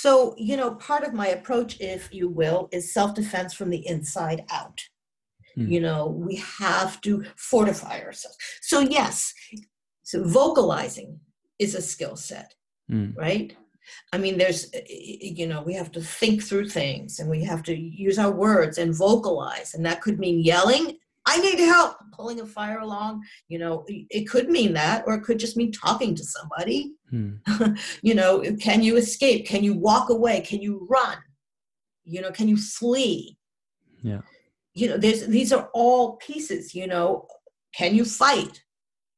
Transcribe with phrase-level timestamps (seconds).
[0.00, 3.86] So, you know, part of my approach, if you will, is self defense from the
[3.86, 4.80] inside out.
[5.54, 5.66] Hmm.
[5.68, 8.38] You know, we have to fortify ourselves.
[8.62, 9.34] So, yes,
[10.02, 11.20] so vocalizing
[11.58, 12.54] is a skill set,
[12.88, 13.10] hmm.
[13.14, 13.54] right?
[14.10, 17.76] I mean, there's, you know, we have to think through things and we have to
[17.76, 19.74] use our words and vocalize.
[19.74, 20.96] And that could mean yelling
[21.26, 23.22] I need help pulling a fire along.
[23.48, 26.92] You know, it could mean that, or it could just mean talking to somebody.
[27.10, 27.34] Hmm.
[28.02, 29.46] you know, can you escape?
[29.46, 30.40] Can you walk away?
[30.40, 31.18] Can you run?
[32.04, 33.36] You know, can you flee?
[34.02, 34.20] Yeah.
[34.74, 37.26] You know, there's these are all pieces, you know,
[37.74, 38.62] can you fight?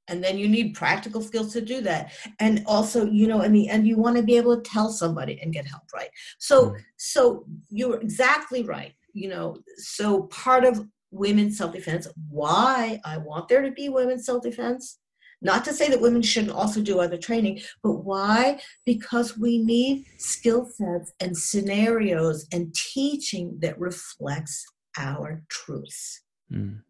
[0.09, 2.13] And then you need practical skills to do that.
[2.41, 5.41] And also, you know, in the end, you want to be able to tell somebody
[5.41, 6.11] and get help, right?
[6.39, 6.77] So, hmm.
[6.97, 8.95] so you're exactly right.
[9.15, 14.27] You know, so part of women's self defense, why I want there to be women's
[14.27, 14.99] self defense.
[15.45, 18.61] Not to say that women shouldn't also do other training, but why?
[18.87, 24.65] Because we need skill sets and scenarios and teaching that reflects
[24.97, 26.23] our truths.
[26.53, 26.83] Mm.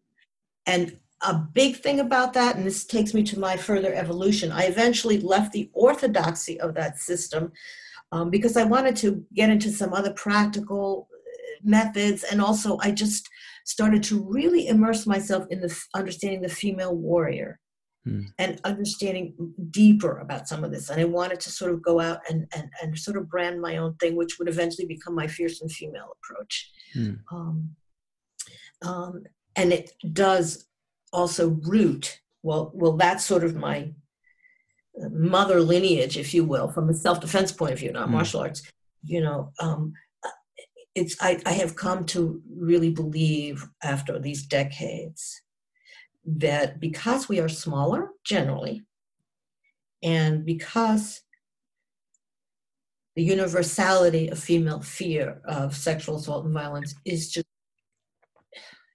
[0.67, 4.65] And a big thing about that, and this takes me to my further evolution, I
[4.65, 7.51] eventually left the orthodoxy of that system
[8.11, 11.07] um, because I wanted to get into some other practical
[11.63, 12.23] methods.
[12.23, 13.29] And also, I just
[13.63, 17.59] started to really immerse myself in the understanding the female warrior
[18.05, 18.23] hmm.
[18.37, 19.33] and understanding
[19.69, 20.89] deeper about some of this.
[20.89, 23.77] And I wanted to sort of go out and, and, and sort of brand my
[23.77, 26.71] own thing, which would eventually become my fierce and female approach.
[26.93, 27.13] Hmm.
[27.31, 27.75] Um,
[28.81, 29.23] um,
[29.55, 30.65] and it does
[31.13, 33.93] also root, well, well, that's sort of my
[35.01, 38.15] uh, mother lineage, if you will, from a self-defense point of view, not hmm.
[38.15, 38.61] martial arts.
[39.05, 39.93] You know, um,
[40.95, 45.41] it's I, I have come to really believe after these decades
[46.25, 48.83] that because we are smaller generally
[50.01, 51.21] and because
[53.15, 57.45] the universality of female fear of sexual assault and violence is just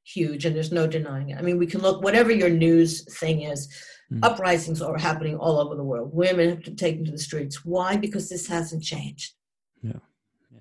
[0.04, 1.38] huge and there's no denying it.
[1.38, 3.68] I mean we can look whatever your news thing is
[4.10, 4.20] mm.
[4.22, 6.10] uprisings are happening all over the world.
[6.12, 7.64] Women have to take to the streets.
[7.64, 7.96] Why?
[7.96, 9.34] Because this hasn't changed.
[9.82, 9.98] Yeah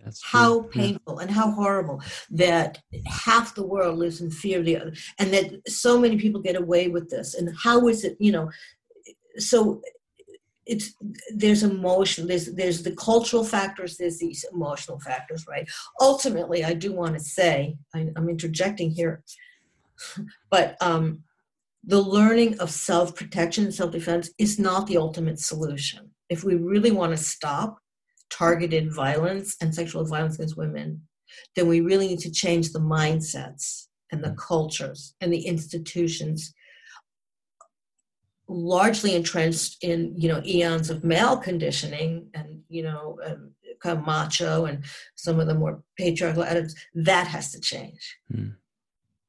[0.08, 0.70] that's how true.
[0.72, 1.24] painful yeah.
[1.24, 2.02] and how horrible
[2.32, 6.42] that half the world lives in fear of the other, and that so many people
[6.42, 7.36] get away with this.
[7.36, 8.50] And how is it, you know?
[9.38, 9.82] So
[10.68, 10.94] it's
[11.34, 15.68] there's emotion there's there's the cultural factors there's these emotional factors right
[16.02, 19.24] ultimately i do want to say I, i'm interjecting here
[20.52, 21.24] but um
[21.84, 27.12] the learning of self-protection and self-defense is not the ultimate solution if we really want
[27.12, 27.80] to stop
[28.30, 31.02] targeted violence and sexual violence against women,
[31.56, 36.54] then we really need to change the mindsets and the cultures and the institutions
[38.50, 43.52] largely entrenched in you know eons of male conditioning and you know um,
[43.82, 48.56] kind of macho and some of the more patriarchal attitudes that has to change mm.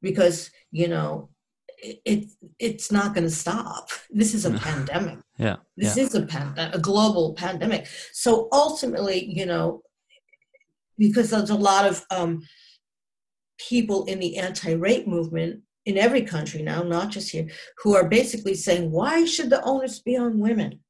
[0.01, 1.29] because you know
[1.81, 2.27] it,
[2.59, 3.91] it's not going to stop.
[4.11, 5.19] This is a pandemic.
[5.39, 5.57] Yeah.
[5.77, 6.03] This yeah.
[6.05, 7.87] is a pandemic, a global pandemic.
[8.13, 9.83] So ultimately, you know,
[10.99, 12.43] because there's a lot of um,
[13.59, 17.49] people in the anti-rape movement in every country now, not just here,
[17.79, 20.81] who are basically saying, why should the onus be on women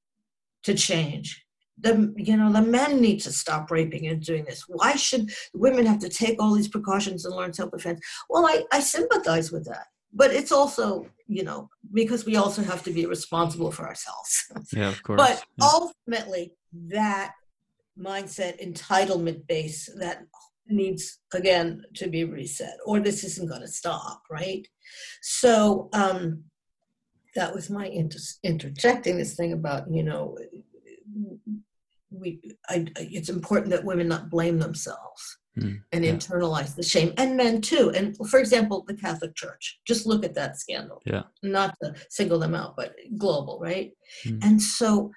[0.65, 1.45] to change?
[1.81, 4.65] The you know the men need to stop raping and doing this.
[4.67, 8.01] Why should women have to take all these precautions and learn self-defense?
[8.29, 12.83] Well, I, I sympathize with that but it's also you know because we also have
[12.83, 14.45] to be responsible for ourselves.
[14.73, 15.21] Yeah of course.
[15.21, 15.69] But yeah.
[15.73, 16.53] ultimately
[16.89, 17.35] that
[17.99, 20.25] mindset entitlement base that
[20.69, 24.67] needs again to be reset or this isn't going to stop right?
[25.23, 26.45] So um
[27.35, 30.37] that was my inter- interjecting this thing about you know
[32.11, 36.13] we I, it's important that women not blame themselves mm, and yeah.
[36.13, 37.13] internalize the shame.
[37.17, 39.81] And men too and for example the catholic church.
[39.87, 41.03] Just look at that scandal.
[41.05, 41.25] Yeah.
[41.43, 43.93] Not to single them out but global right?
[44.25, 44.45] Mm.
[44.45, 45.11] and so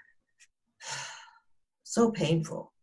[1.84, 2.74] so painful.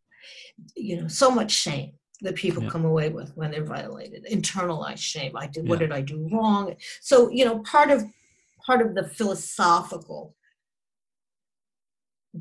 [0.74, 2.70] You know so much shame that people yeah.
[2.70, 4.26] come away with when they're violated.
[4.31, 5.37] Internalized shame.
[5.37, 6.75] I did what did i do wrong?
[7.00, 8.04] So you know part of
[8.66, 10.34] part of the philosophical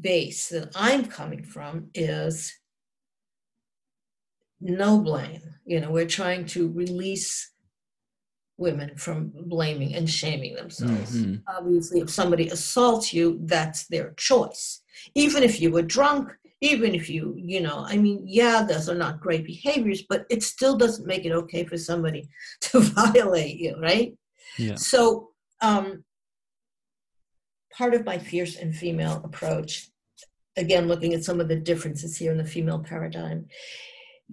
[0.01, 2.53] base that i'm coming from is
[4.59, 5.41] no blame.
[5.65, 7.51] You know, we're trying to release
[8.57, 11.15] women from blaming and shaming themselves.
[11.15, 11.35] Mm-hmm.
[11.47, 14.81] Obviously, if somebody assaults you, that's their choice.
[15.13, 16.31] Even if you were drunk,
[16.61, 20.41] even if you, you know, I mean, yeah, those are not great behaviors, but it
[20.41, 22.27] still doesn't make it okay for somebody
[22.61, 24.17] to violate you, right?
[24.57, 24.75] Yeah.
[24.75, 25.29] So,
[25.61, 26.03] um,
[27.71, 29.89] part of my fierce and female approach
[30.55, 33.45] again looking at some of the differences here in the female paradigm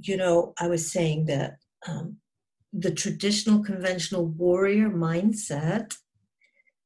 [0.00, 1.56] you know i was saying that
[1.86, 2.16] um,
[2.72, 5.94] the traditional conventional warrior mindset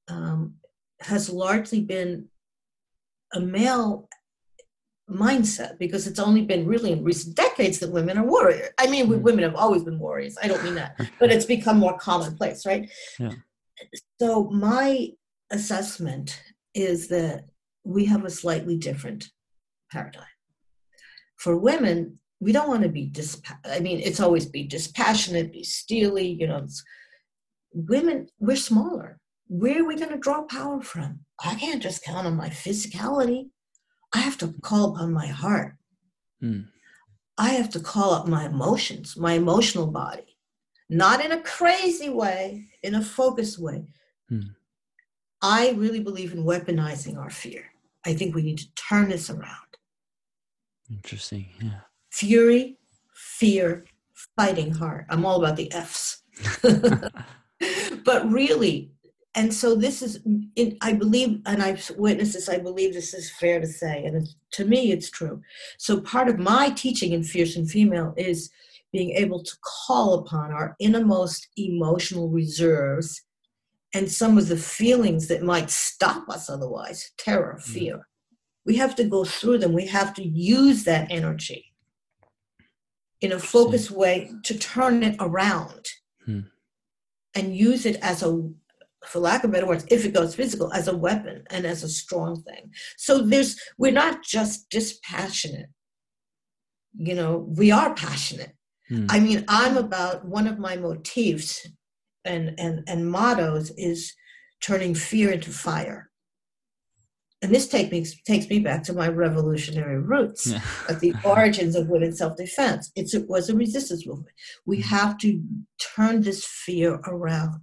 [0.09, 0.55] um,
[1.01, 2.27] has largely been
[3.35, 4.09] a male
[5.11, 8.71] mindset because it's only been really in recent decades that women are warriors.
[8.79, 9.21] I mean, mm.
[9.23, 10.37] women have always been warriors.
[10.43, 12.91] I don't mean that, but it's become more commonplace, right?
[13.19, 13.33] Yeah.
[14.21, 15.11] So my
[15.51, 16.41] assessment
[16.75, 17.45] is that
[17.85, 19.31] we have a slightly different
[19.91, 20.25] paradigm.
[21.37, 23.41] For women, we don't want to be dis.
[23.65, 26.29] I mean, it's always be dispassionate, be steely.
[26.29, 26.67] You know,
[27.73, 29.19] women we're smaller.
[29.49, 31.21] Where are we going to draw power from?
[31.43, 33.49] I can't just count on my physicality.
[34.13, 35.77] I have to call upon my heart.
[36.43, 36.67] Mm.
[37.39, 40.37] I have to call up my emotions, my emotional body,
[40.91, 43.85] not in a crazy way, in a focused way.
[44.31, 44.55] Mm.
[45.41, 47.65] I really believe in weaponizing our fear.
[48.05, 49.77] I think we need to turn this around.
[50.91, 51.49] Interesting.
[51.61, 51.81] Yeah.
[52.11, 52.79] Fury,
[53.15, 53.85] fear,
[54.37, 55.07] fighting heart.
[55.09, 56.23] I'm all about the F's.
[58.05, 58.93] but really,
[59.39, 60.21] and so this is
[60.81, 64.65] i believe and i've witnessed this i believe this is fair to say and to
[64.65, 65.41] me it's true
[65.79, 68.51] so part of my teaching in fierce and female is
[68.93, 69.53] being able to
[69.87, 73.23] call upon our innermost emotional reserves
[73.95, 77.63] and some of the feelings that might stop us otherwise terror mm.
[77.63, 78.03] fear mm.
[78.67, 81.68] we have to go through them we have to use that energy
[83.21, 85.87] in a focused way to turn it around
[86.25, 86.41] hmm.
[87.35, 88.49] and use it as a
[89.05, 91.89] for lack of better words, if it goes physical, as a weapon and as a
[91.89, 92.71] strong thing.
[92.97, 95.71] So there's we're not just dispassionate.
[96.95, 98.53] You know, we are passionate.
[98.89, 99.07] Hmm.
[99.09, 101.67] I mean, I'm about one of my motifs
[102.25, 104.13] and and and mottos is
[104.61, 106.08] turning fear into fire.
[107.41, 110.61] And this take me, takes me back to my revolutionary roots yeah.
[110.89, 112.91] at the origins of women's self-defense.
[112.97, 114.35] It's, it was a resistance movement.
[114.67, 114.89] We Hmm.
[114.97, 115.41] have to
[115.79, 117.61] turn this fear around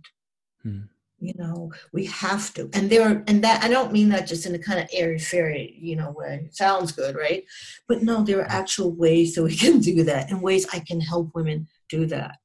[0.64, 0.82] Hmm.
[1.20, 4.46] you know we have to and there are, and that i don't mean that just
[4.48, 7.44] in a kind of airy fairy you know way it sounds good right
[7.88, 11.00] but no there are actual ways that we can do that and ways i can
[11.00, 12.38] help women do that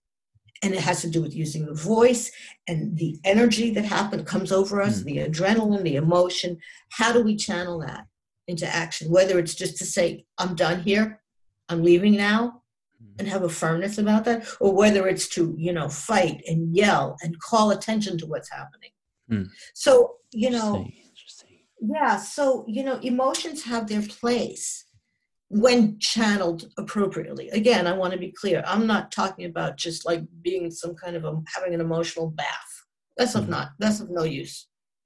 [0.62, 2.30] and it has to do with using the voice
[2.68, 5.04] and the energy that happens comes over us Mm.
[5.04, 6.58] the adrenaline the emotion
[6.90, 8.06] how do we channel that
[8.48, 11.20] into action whether it's just to say i'm done here
[11.68, 12.62] i'm leaving now
[13.18, 17.16] and have a firmness about that or whether it's to you know fight and yell
[17.22, 18.90] and call attention to what's happening
[19.28, 19.44] Hmm.
[19.74, 21.04] so you know Interesting.
[21.10, 21.58] Interesting.
[21.96, 24.86] yeah so you know emotions have their place
[25.50, 27.48] when channeled appropriately.
[27.50, 31.16] Again i want to be clear i'm not talking about just like being some kind
[31.16, 32.72] of a, having an emotional bath.
[33.16, 33.50] That's of Mhm.
[33.56, 34.56] not that's of no use.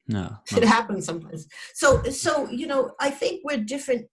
[0.06, 0.37] No.
[0.55, 1.46] it happens sometimes.
[1.75, 4.06] So so you know i think we're different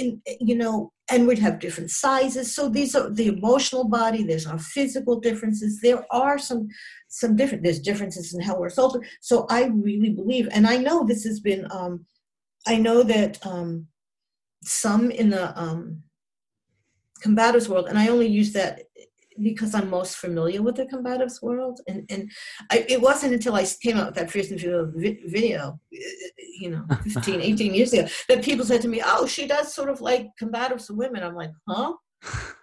[0.00, 2.54] in you know and we'd have different sizes.
[2.54, 6.68] So these are the emotional body there's our physical differences there are some
[7.08, 10.96] some different there's differences in how we're sold so i really believe and i know
[11.04, 12.04] this has been um
[12.66, 13.86] i know that um
[14.66, 16.02] some in the um
[17.24, 18.82] combatives world and i only use that
[19.42, 22.30] because i'm most familiar with the combatives world and and
[22.70, 25.98] I, it wasn't until i came out with that and female video uh,
[26.58, 29.88] you know 15 18 years ago that people said to me oh she does sort
[29.88, 31.22] of like combatives women.
[31.22, 31.94] I'm like huh?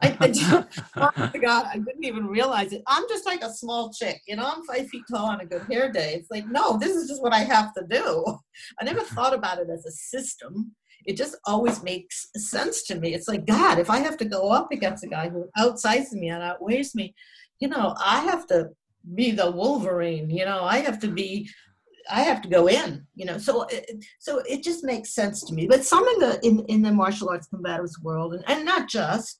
[0.01, 2.83] I, I just, oh my god i didn't even realize it.
[2.87, 5.63] I'm just like a small chick you know i'm five feet tall on a good
[5.63, 6.15] hair day.
[6.15, 8.25] It's like no this is just what i have to do.
[8.79, 13.13] I never thought about it as a system it just always makes sense to me.
[13.13, 16.29] It's like, God, if I have to go up against a guy who outsizes me
[16.29, 17.13] and outweighs me,
[17.59, 18.69] you know, I have to
[19.15, 21.49] be the Wolverine, you know, I have to be,
[22.09, 25.53] I have to go in, you know, so, it, so it just makes sense to
[25.53, 25.67] me.
[25.67, 29.39] But some in the, in, in the martial arts combatives world, and, and not just,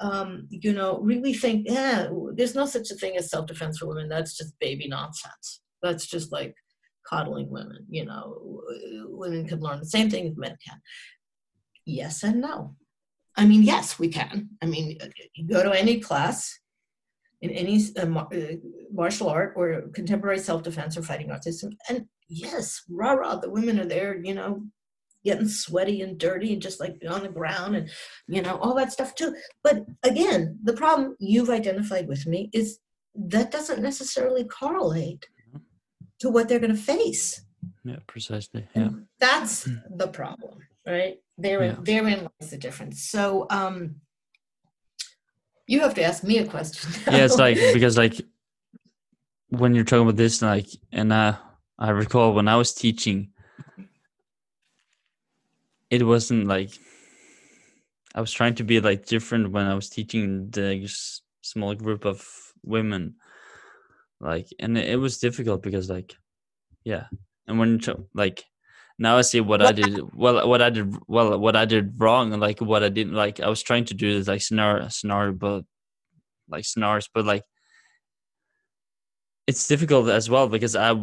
[0.00, 4.08] um, you know, really think, yeah, there's no such a thing as self-defense for women.
[4.08, 5.60] That's just baby nonsense.
[5.82, 6.54] That's just like,
[7.10, 7.86] coddling women.
[7.90, 8.62] You know,
[9.08, 10.80] women can learn the same thing as men can.
[11.84, 12.76] Yes and no.
[13.36, 14.50] I mean, yes, we can.
[14.62, 14.98] I mean,
[15.34, 16.58] you go to any class
[17.42, 18.28] in any uh, uh,
[18.92, 23.80] martial art or contemporary self-defense or fighting arts system, and yes, rah rah, the women
[23.80, 24.20] are there.
[24.22, 24.62] You know,
[25.24, 27.90] getting sweaty and dirty and just like on the ground and
[28.28, 29.34] you know all that stuff too.
[29.62, 32.78] But again, the problem you've identified with me is
[33.14, 35.26] that doesn't necessarily correlate
[36.20, 37.42] to what they're going to face.
[37.84, 38.66] Yeah, precisely.
[38.74, 38.98] And Yeah.
[39.18, 41.18] That's the problem, right?
[41.36, 41.80] Therein, Yeah.
[41.82, 43.02] therein lies the difference.
[43.02, 43.96] So, um,
[45.66, 46.90] you have to ask me a question.
[47.12, 48.20] yeah, it's like because like
[49.50, 51.36] when you're talking about this, like, and uh,
[51.78, 53.32] I recall when I was teaching,
[55.90, 56.70] it wasn't like
[58.14, 60.88] I was trying to be like different when I was teaching the
[61.42, 62.26] small group of
[62.64, 63.14] women.
[64.20, 66.14] Like, and it, it was difficult because, like,
[66.84, 67.06] yeah,
[67.46, 67.80] and when
[68.14, 68.44] like
[68.98, 72.32] now I see what I did well, what I did well, what I did wrong,
[72.32, 73.40] and like what I didn't like.
[73.40, 75.64] I was trying to do this like scenario, scenario, but
[76.48, 77.44] like scenarios, but like
[79.46, 80.94] it's difficult as well because I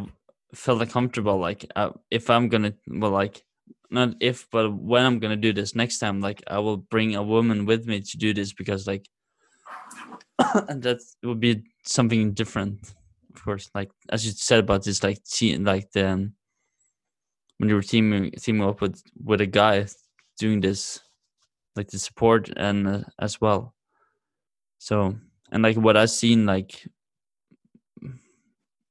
[0.54, 1.38] felt uncomfortable.
[1.38, 3.44] Like, uh, if I'm gonna, well, like
[3.90, 7.24] not if, but when I'm gonna do this next time, like I will bring a
[7.24, 9.08] woman with me to do this because like
[10.70, 12.94] and that would be something different,
[13.44, 13.70] course.
[13.74, 16.34] Like as you said about this, like te- like the um,
[17.58, 19.86] when you were teaming teaming up with with a guy
[20.38, 21.00] doing this,
[21.76, 23.74] like the support and uh, as well.
[24.78, 25.16] So
[25.52, 26.88] and like what I've seen, like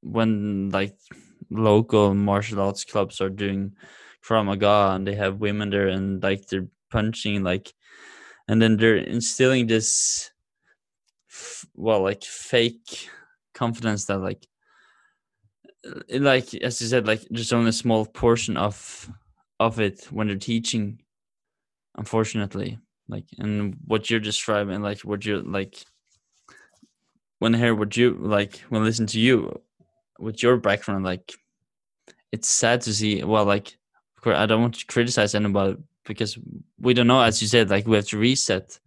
[0.03, 0.97] when like
[1.51, 3.73] local martial arts clubs are doing
[4.25, 7.73] Krav Maga and they have women there and like they're punching like
[8.49, 10.31] and then they're instilling this
[11.75, 13.09] well like fake
[13.57, 14.47] confidence that like
[16.11, 19.11] like as you said like just only a small portion of
[19.59, 21.01] of it when they're teaching
[21.97, 25.85] unfortunately like and what you're describing like what you're like
[27.39, 29.61] when I hear what you like when I listen to you
[30.19, 31.33] with your background like
[32.33, 33.69] it's sad to see well like
[34.17, 36.39] of course i don't want to criticize anybody because
[36.81, 38.79] we don't know as you said like we have to reset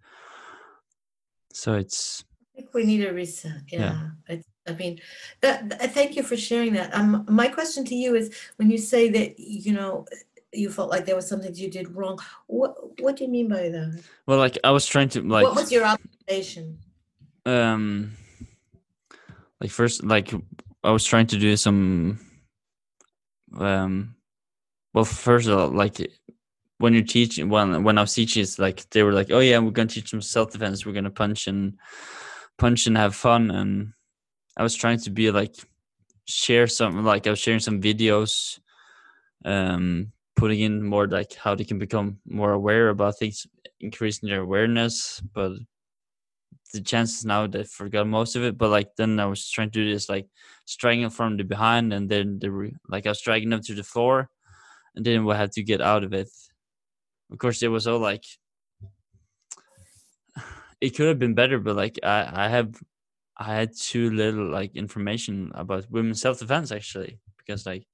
[1.54, 2.24] so it's
[2.60, 3.62] I think we need a reset.
[3.72, 3.80] Yeah.
[3.80, 4.08] Yeah.
[4.28, 5.00] I, I mean,
[5.42, 6.94] that, th- thank you for sharing that.
[6.94, 10.06] Um, my question to you is when you say that, you know,
[10.52, 13.70] you felt like there was something you did wrong, what, what do you mean by
[13.70, 14.02] that?
[14.26, 16.80] well like i was trying to like What was your observation?
[17.46, 18.14] um
[19.62, 20.34] like first like
[20.84, 22.20] i was trying to do some
[23.58, 24.16] um
[24.94, 25.96] well first of all like
[26.80, 29.60] when you're teaching when when i was teaching it's like they were like oh yeah
[29.60, 31.78] we're gonna teach them self-defense we're gonna punch and
[32.58, 33.94] punch and have fun and
[34.58, 35.56] i was trying to be like
[36.26, 38.60] share some like i was sharing some videos
[39.46, 43.48] um putting in more like how they can become more aware about things
[43.80, 45.52] increasing their awareness but
[46.74, 49.84] the chances now they forgot most of it but like then i was trying to
[49.84, 50.28] do this like
[50.66, 54.30] striking from the behind and then the like i was dragging them to the floor
[54.96, 56.30] and then we had to get out of it.
[57.32, 58.26] Of course it was all like
[60.82, 62.76] it could have been better but like i i have
[63.40, 67.86] i had too little like information about women's self-defense actually because like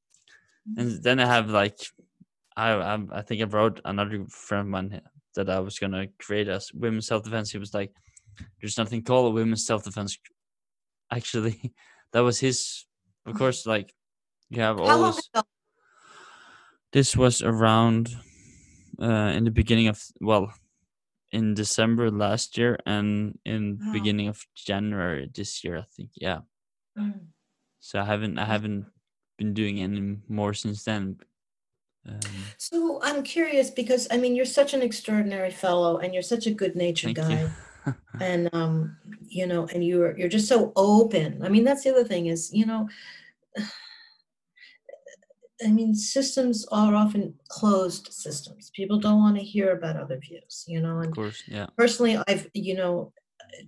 [0.78, 1.80] and then i have like
[2.58, 5.02] i i, I think i wrote another friend of mine
[5.36, 7.52] that i was gonna create as women's self-defense.
[7.52, 7.92] He was like
[8.62, 10.18] there's nothing called a women's self-defense
[11.12, 11.74] actually
[12.12, 12.86] that was his
[13.26, 13.94] of course like
[14.50, 15.30] you have long always
[16.92, 18.16] this was around
[19.02, 20.54] uh in the beginning of well
[21.36, 23.92] in december last year and in Wow.
[23.98, 26.42] beginning of january this year i think yeah
[26.98, 27.36] Mm.
[27.84, 28.86] so i haven't i haven't
[29.38, 30.02] been doing any
[30.32, 31.20] more since then
[32.08, 36.46] um, So I'm curious because, I mean, you're such an extraordinary fellow and you're such
[36.48, 37.52] a good natured guy.
[38.22, 38.96] and um
[39.28, 42.42] you know and you're you're just so open i mean that's the other thing is
[42.60, 42.88] you know
[45.64, 48.72] i mean systems are often closed systems.
[48.76, 51.68] People don't want to hear about other views you know of course yeah.
[51.78, 53.14] personally i've you know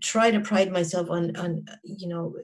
[0.01, 2.36] try to pride myself on on you know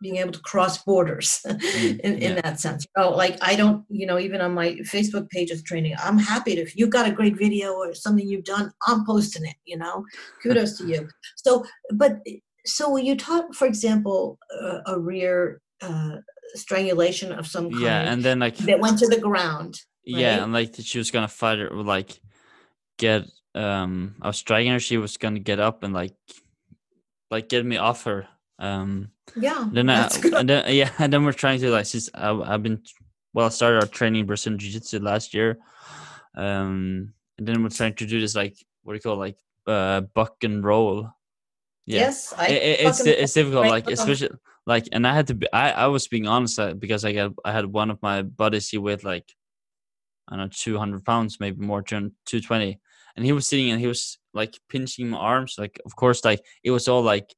[0.00, 1.40] being able to cross borders
[1.74, 2.40] in, in yeah.
[2.40, 2.86] that sense.
[2.96, 6.54] Know like i don't you know even on my facebook page of training i'm happy
[6.54, 9.76] to if you've got a great video or something you've done i'm posting it you
[9.76, 10.04] know?
[10.42, 11.08] Kudos to you.
[11.36, 12.18] So but
[12.66, 16.16] so you taught for example uh, a rear uh,
[16.54, 20.52] strangulation of some kind yeah and then like that went to the ground yeah and
[20.52, 22.20] like she was gonna fight her like
[22.98, 26.14] get um i was dragging her she was gonna get up and like
[27.30, 28.26] like get me off her
[28.58, 32.32] um yeah then I, and then yeah and then we're trying to like since I,
[32.32, 32.82] i've been
[33.34, 35.58] well i started our training brazilian jiu-jitsu last year
[36.34, 39.38] um and then we're trying to do this like what do you call it, like
[39.66, 41.10] uh buck and roll.
[41.86, 42.00] Yeah.
[42.00, 44.30] Yes i it, it- it's it's difficult like especially
[44.68, 47.32] like and i had to be i i was being honest uh, because i got
[47.44, 49.34] i had one of my buddies he weighed like
[50.28, 52.78] i don't know 200 pounds maybe more 220
[53.16, 56.44] and he was sitting and he was like pinching my arms like of course like
[56.62, 57.34] it was all like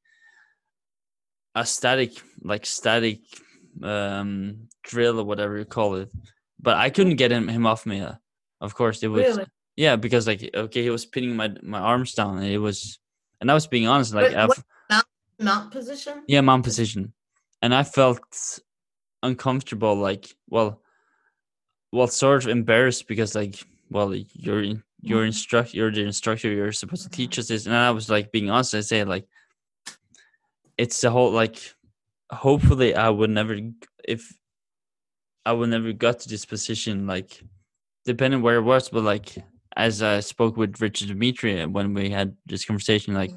[1.54, 3.20] a static like static
[3.82, 6.10] um drill or whatever you call it.
[6.60, 8.14] But i couldn't get him him off me uh,
[8.60, 9.46] of course it was really?
[9.76, 12.98] Yeah because like okay he was pinning my my arms down and it was
[13.40, 14.64] and i was being honest like what- I've,
[15.40, 16.22] mount position?
[16.26, 17.14] Yeah mount position
[17.62, 18.58] and i felt
[19.22, 20.80] uncomfortable like well
[21.92, 26.72] well sort of embarrassed because like well you're in, your instruct you're the instructor you're
[26.72, 27.66] supposed to teach us this.
[27.66, 29.26] And i was like being honest i say like
[30.78, 31.58] it's the whole like
[32.30, 33.58] hopefully i would never
[34.06, 34.32] if
[35.44, 37.42] i would never got to this position like
[38.04, 39.34] depending where it was but like
[39.76, 43.32] as i spoke with richard dimitri when we had this conversation like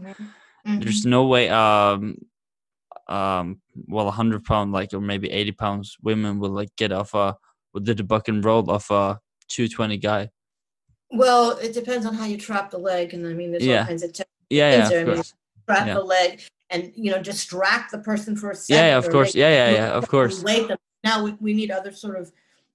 [0.65, 0.81] Mhm.
[0.81, 2.17] there's no way um
[3.07, 7.35] um well 100 pound like or maybe 80 pounds women will like get off a
[7.81, 9.19] do the buck and roll off a
[9.49, 10.29] 220 guy
[11.11, 13.81] Well, it depends on how you trap the leg, and I mean, there's Yeah.
[13.81, 14.29] all kinds of techniques.
[14.49, 15.33] yeah yeah of any- course
[15.67, 15.93] Trap Yeah.
[15.93, 16.41] the leg,
[16.71, 18.75] and you know, distract the person for a second.
[18.83, 20.77] yeah, yeah of course yeah yeah yeah of course them.
[21.03, 22.31] Now we, we need other sort of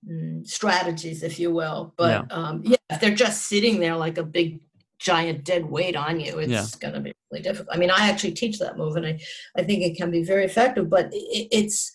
[0.09, 1.93] mm, strategies, if you will.
[1.97, 2.37] But Yeah.
[2.37, 4.61] um, yeah, if they're just sitting there like a big
[4.99, 6.67] giant dead weight on you, it's Yeah.
[6.81, 7.75] going to be really difficult.
[7.75, 9.21] I mean, I actually teach that move, and I,
[9.57, 11.95] I think it can be very effective, but it, it's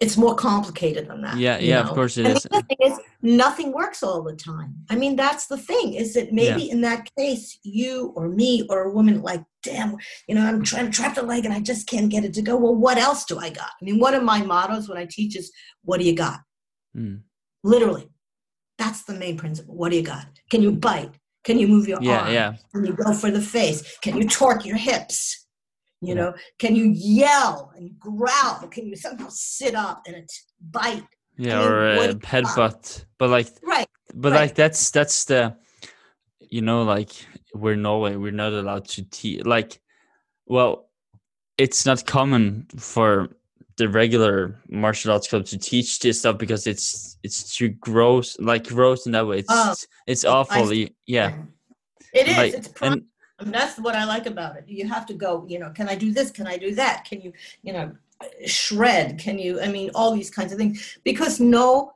[0.00, 1.36] it's more complicated than that.
[1.36, 2.38] yeah yeah of course it is.
[2.38, 4.74] is the thing is, nothing works all the time.
[4.90, 5.94] I mean, that's the thing.
[5.94, 10.34] Is that maybe in that case, you or me or a woman like, damn, you
[10.34, 12.56] know, I'm trying to trap the leg and I just can't get it to go.
[12.56, 13.70] Well, what else do I got?
[13.80, 15.52] I mean, one of my mottos when I teach is,
[15.84, 16.40] "What do you got?"
[16.96, 17.20] Mm.
[17.62, 18.08] Literally,
[18.78, 19.76] that's the main principle.
[19.76, 20.26] What do you got?
[20.50, 21.12] Can you bite?
[21.44, 22.32] Can you move your yeah arm?
[22.32, 23.98] yeah Can you go for the face?
[23.98, 25.38] Can you torque your hips?
[26.00, 28.66] You know, can you yell and growl?
[28.70, 31.04] Can you somehow sit up and it's bite?
[31.38, 33.86] yeah mean, or uh, headbutt but like Right.
[34.14, 34.40] but Right.
[34.40, 35.56] like that's that's the
[36.40, 37.10] you know like
[37.54, 39.80] we're norway we're not allowed to teach like
[40.46, 40.90] well
[41.56, 43.30] it's not common for
[43.82, 44.34] the regular
[44.68, 49.12] martial arts club to teach this stuff because it's it's too gross like gross in
[49.12, 49.74] that way it's Oh,
[50.06, 51.30] it's awful you- yeah
[52.14, 52.36] It is.
[52.36, 52.68] like it's
[53.40, 54.64] and that's what I like about it.
[54.68, 56.30] You have to go, you know, can I do this?
[56.30, 57.04] Can I do that?
[57.08, 57.32] Can you,
[57.66, 57.90] you know,
[58.46, 59.18] shred?
[59.18, 60.98] Can you, I mean, all these kinds of things.
[61.02, 61.92] Because no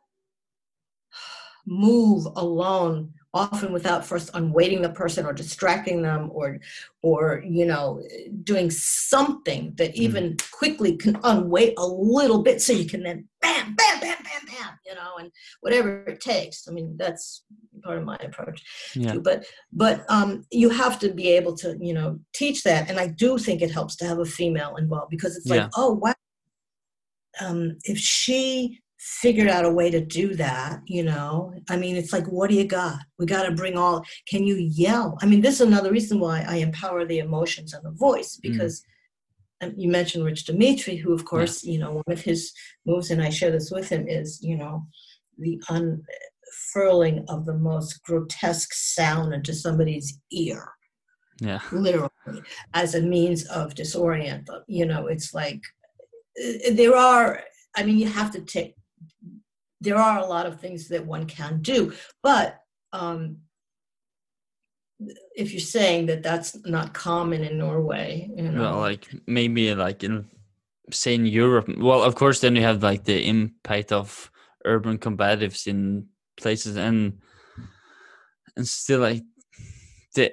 [1.66, 6.59] move alone, often without first unweighting the person or distracting them or,
[7.02, 8.02] or, you know,
[8.43, 13.75] doing something that even quickly can unweight a little bit so you can then bam,
[13.75, 15.30] bam, bam, bam, bam, you know, and
[15.61, 16.67] whatever it takes.
[16.69, 17.45] I mean, that's
[17.82, 18.63] part of my approach
[18.95, 19.21] yeah too.
[19.21, 23.08] But but um, you have to be able to you know teach that, and I
[23.08, 25.69] do think it helps to have a female involved because it's like Yeah.
[25.76, 26.15] oh wow,
[27.41, 28.80] um, if she
[29.23, 32.56] figured out a way to do that, you know, I mean, it's like what do
[32.56, 32.99] you got?
[33.19, 34.04] We got to bring all.
[34.28, 35.16] Can you yell?
[35.23, 38.82] I mean, this is another reason why I empower the emotions and the voice because.
[39.62, 42.52] um, you mentioned Rich Dimitri, who, of course, you know, one of his
[42.84, 44.86] moves, and I share this with him, is, you know,
[45.38, 50.73] the unfurling of the most grotesque sound into somebody's ear,
[51.40, 52.42] yeah literally,
[52.75, 54.62] as a means of disorient them.
[54.69, 55.62] You know, it's like
[56.42, 57.42] uh, there are,
[57.76, 58.75] I mean, you have to take,
[59.80, 62.60] there are a lot of things that one can do, but
[62.93, 63.39] um,
[65.34, 70.02] if you're saying that that's not common in Norway, you know, well like maybe like
[70.02, 70.26] in
[70.91, 74.30] say in europe well of course then you have like the impact of
[74.65, 77.19] urban combatives in places and
[78.56, 79.23] and still like
[80.15, 80.32] the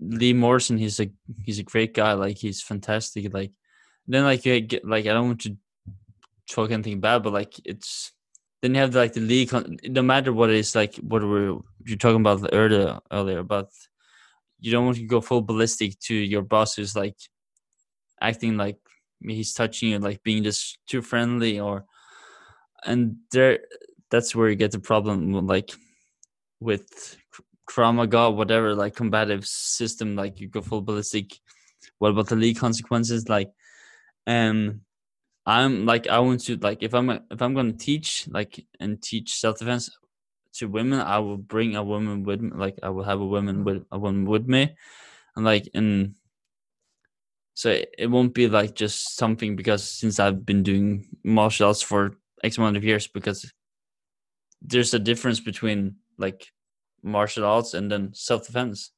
[0.00, 1.08] lee morrison he's a
[1.44, 3.52] he's a great guy like he's fantastic like
[4.06, 5.56] then like you get like i don't want to
[6.50, 8.12] talk anything bad but like it's
[8.64, 9.52] then you have like the league
[9.90, 13.44] no matter what it is like what we're you're talking about earlier earlier
[14.58, 17.16] you don't want to go full ballistic to your boss who's like
[18.22, 18.78] acting like
[19.20, 21.84] he's touching you like being just too friendly or
[22.86, 23.58] and there
[24.10, 25.70] that's where you get the problem like
[26.58, 27.18] with
[27.68, 31.38] Krav Maga, whatever like combative system like you go full ballistic.
[31.98, 33.28] What about the league consequences?
[33.28, 33.50] Like
[34.26, 34.80] um
[35.46, 39.02] i'm like i want to like if i'm if i'm going to teach like and
[39.02, 39.90] teach self-defense
[40.52, 43.64] to women i will bring a woman with me like i will have a woman
[43.64, 44.74] with a woman with me.
[45.36, 46.14] And like and
[47.54, 51.82] so it, it won't be like just something because since i've been doing martial arts
[51.82, 53.52] for x amount of years because
[54.62, 56.52] there's a difference between like
[57.02, 58.90] martial arts and then self-defense.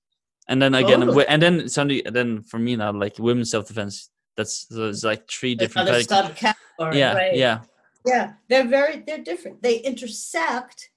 [0.48, 1.06] And then again oh.
[1.06, 5.28] wi- and then suddenly then for me now like women's self-defense that's so it's like
[5.28, 6.54] three different another categories.
[6.78, 7.34] subcategory, yeah right?
[7.34, 7.60] yeah
[8.04, 9.62] Yeah, they're very they're different.
[9.62, 10.90] They intersect.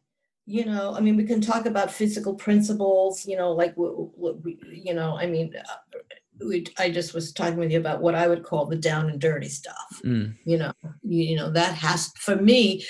[0.46, 3.26] You know, I mean, we can talk about physical principles.
[3.26, 6.00] You know, like w- w- we, you know, I mean, uh,
[6.46, 6.66] we.
[6.78, 9.50] I just was talking with you about what I would call the down and dirty
[9.50, 10.02] stuff.
[10.04, 10.74] mm, You know,
[11.04, 12.84] you, you know that has for me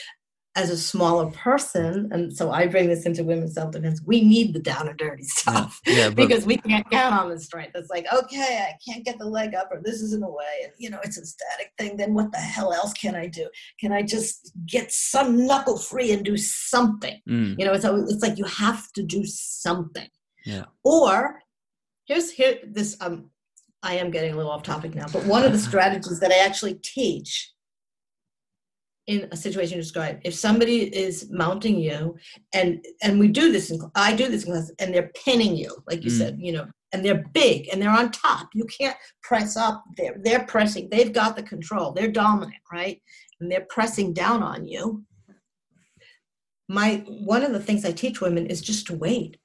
[0.60, 4.54] as a smaller person, and so I bring this into women's self defense, we need
[4.54, 7.72] the down and dirty stuff yeah but because we can't count on the strength.
[7.76, 10.56] It's like, okay, I can't get the leg up, or this is in the way,
[10.63, 11.98] and you know, it's a static thing.
[11.98, 13.48] Then what the hell else can I do?
[13.80, 17.19] Can I just get some knuckle free and do something?
[17.28, 20.08] mm, You know, it's it's like you have to do something.
[20.45, 21.39] yeah Or
[22.06, 23.30] here's here this um
[23.82, 26.39] I am getting a little off topic now, but one of the strategies that I
[26.39, 27.52] actually teach
[29.10, 32.15] in a situation you described, if somebody is mounting you
[32.54, 32.69] and
[33.04, 36.04] and we do this in I do this in class and they're pinning you, like
[36.06, 36.17] you Mm.
[36.22, 38.45] said, you know, and they're big and they're on top.
[38.54, 38.98] You can't
[39.30, 39.84] press up.
[39.98, 42.98] They're they're pressing, they've got the control, they're dominant, right?
[43.39, 45.04] And they're pressing down on you.
[46.67, 49.38] My one of the things I teach women is just to wait.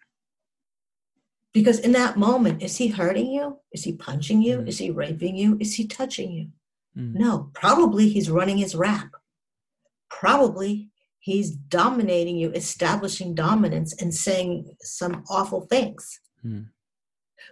[1.55, 3.47] Because in that moment, is he hurting you?
[3.73, 4.59] Is he punching you?
[4.59, 4.69] Mm.
[4.69, 5.57] Is he raping you?
[5.61, 6.47] Is he touching you?
[7.01, 9.11] mm, No, probably he's running his rap.
[10.21, 16.21] Probably he's dominating you, establishing dominance, and saying some awful things.
[16.45, 16.67] mm,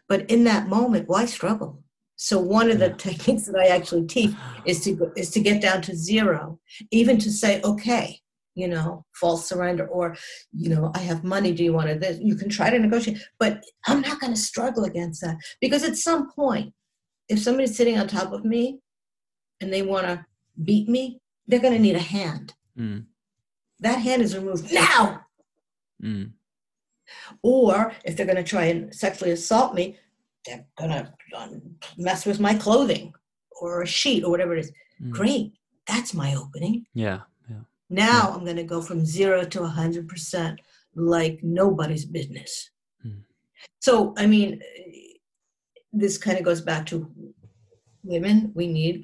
[0.09, 1.83] But in that moment, why struggle?
[2.16, 2.96] So one of the Yeah.
[2.96, 7.18] techniques that I actually teach is to go, is to get down to zero, even
[7.18, 8.20] to say, okay,
[8.55, 10.14] you know, false surrender, or
[10.53, 11.53] you know, I have money.
[11.53, 12.18] Do you want to this?
[12.20, 15.96] You can try to negotiate, but I'm not going to struggle against that because at
[15.96, 16.75] some point,
[17.29, 18.79] if somebody's sitting on top of me
[19.61, 20.25] and they want to
[20.62, 21.21] beat me,
[21.52, 22.54] they're going to need a hand.
[22.78, 23.04] mm,
[23.80, 25.26] That hand is removed now.
[26.02, 26.32] mm,
[27.42, 29.98] Or if they're going to try and sexually assault me,
[30.46, 31.12] they're going to
[31.98, 33.12] mess with my clothing
[33.60, 34.72] or a sheet or whatever it is.
[35.02, 35.10] mm.
[35.10, 35.52] Great.
[35.86, 36.86] That's my opening.
[36.94, 40.58] yeah yeah Now I'm going to go from zero to 100%
[40.94, 42.70] like nobody's business.
[43.02, 43.20] Hmm.
[43.80, 44.60] So, I mean,
[45.92, 47.10] this kind of goes back to
[48.04, 48.52] women.
[48.54, 48.96] We need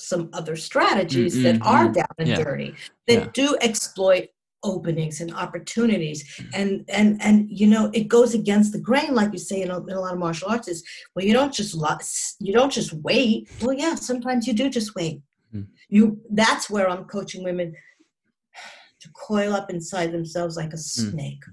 [0.00, 1.94] some other strategies Mm, that are mm.
[1.94, 2.36] down and Yeah.
[2.42, 2.74] dirty
[3.08, 3.30] that Yeah.
[3.34, 4.28] do exploit
[4.62, 6.50] openings and opportunities Mm.
[6.54, 9.78] and and and you know it goes against the grain like you say in a,
[9.86, 10.84] in a lot of martial arts is
[11.14, 11.96] well you don't just lo-
[12.40, 15.20] you don't just wait well yeah sometimes you do just wait
[15.54, 15.66] Mm.
[15.88, 17.74] you that's where i'm coaching women
[19.00, 21.10] to coil up inside themselves like a Mm.
[21.10, 21.44] snake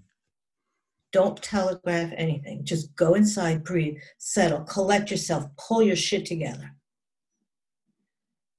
[1.13, 6.67] don't telegraph anything just go inside breathe settle collect yourself pull your shit together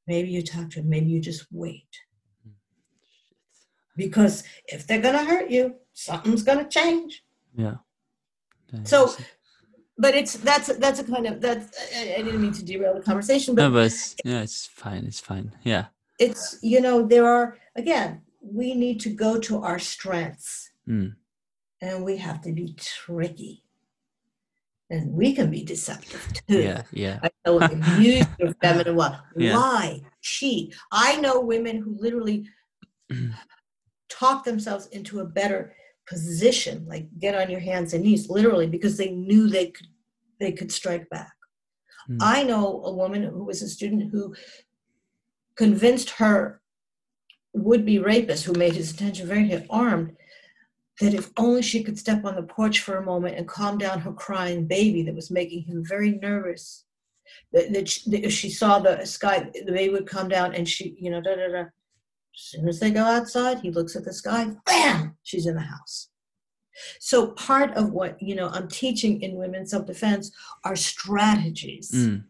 [0.08, 1.92] maybe you talk to them maybe you just wait.
[3.96, 7.22] Because if they're going to hurt you something's going to change.
[7.54, 7.76] Yeah.
[8.72, 9.12] Yeah, So,
[9.96, 11.66] but it's that's that's a kind of that's
[11.96, 15.04] I, I didn't mean to derail the conversation but no but it's, yeah it's fine
[15.06, 15.54] it's fine.
[15.64, 15.86] Yeah.
[16.18, 20.70] It's you know there are again we need to go to our strengths.
[20.88, 21.14] Mm,
[21.80, 23.62] and we have to be tricky
[24.90, 26.60] and we can be deceptive too.
[26.60, 27.18] Yeah yeah.
[27.22, 27.60] I know
[27.98, 29.20] use your feminine what.
[29.36, 29.56] Yeah.
[29.56, 30.74] lie cheat.
[30.92, 32.46] I know women who literally
[34.08, 35.74] talk themselves into a better
[36.08, 39.86] position like get on your hands and knees literally because they knew they could
[40.40, 41.32] they could strike back.
[42.08, 42.18] Mm.
[42.22, 44.34] i know a woman who was a student who
[45.56, 46.62] convinced her
[47.52, 50.16] would-be rapist who made his attention very hit armed
[51.00, 54.00] that if only she could step on the porch for a moment and calm down
[54.00, 56.84] her crying baby that was making him very nervous
[57.52, 60.68] that, that, she, that if she saw the sky the baby would come down and
[60.68, 61.60] she you know da da da.
[61.60, 61.70] As
[62.34, 66.08] soon as they go outside he looks at the sky bam she's in the house.
[67.00, 70.30] So part of what you know i'm teaching in women's self-defense
[70.64, 72.24] are strategies mm.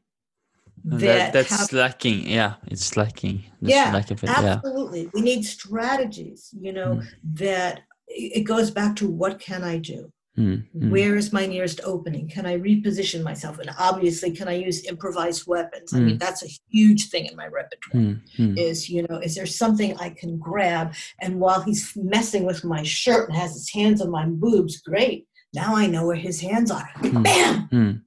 [0.85, 2.26] That, that, that's have lacking.
[2.26, 3.44] Yeah it's lacking.
[3.61, 4.22] There's Yeah, lack it.
[4.22, 4.61] Yeah.
[4.64, 5.11] absolutely.
[5.12, 7.07] We need strategies you know Mm.
[7.35, 10.11] that it goes back to what can i do?
[10.37, 12.29] Mm, mm, where is my nearest opening?
[12.29, 13.59] Can i reposition myself?
[13.59, 15.92] And obviously can i use improvised weapons?
[15.94, 19.35] I mean that's a huge thing in my repertoire mm, mm, is you know is
[19.35, 20.94] there something i can grab?
[21.21, 25.27] And while he's messing with my shirt and has his hands on my boobs great.
[25.55, 26.88] Now i know where his hands are.
[27.03, 28.05] Bam.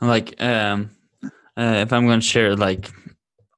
[0.00, 0.90] Like um
[1.56, 2.90] uh, if i'm gonna share like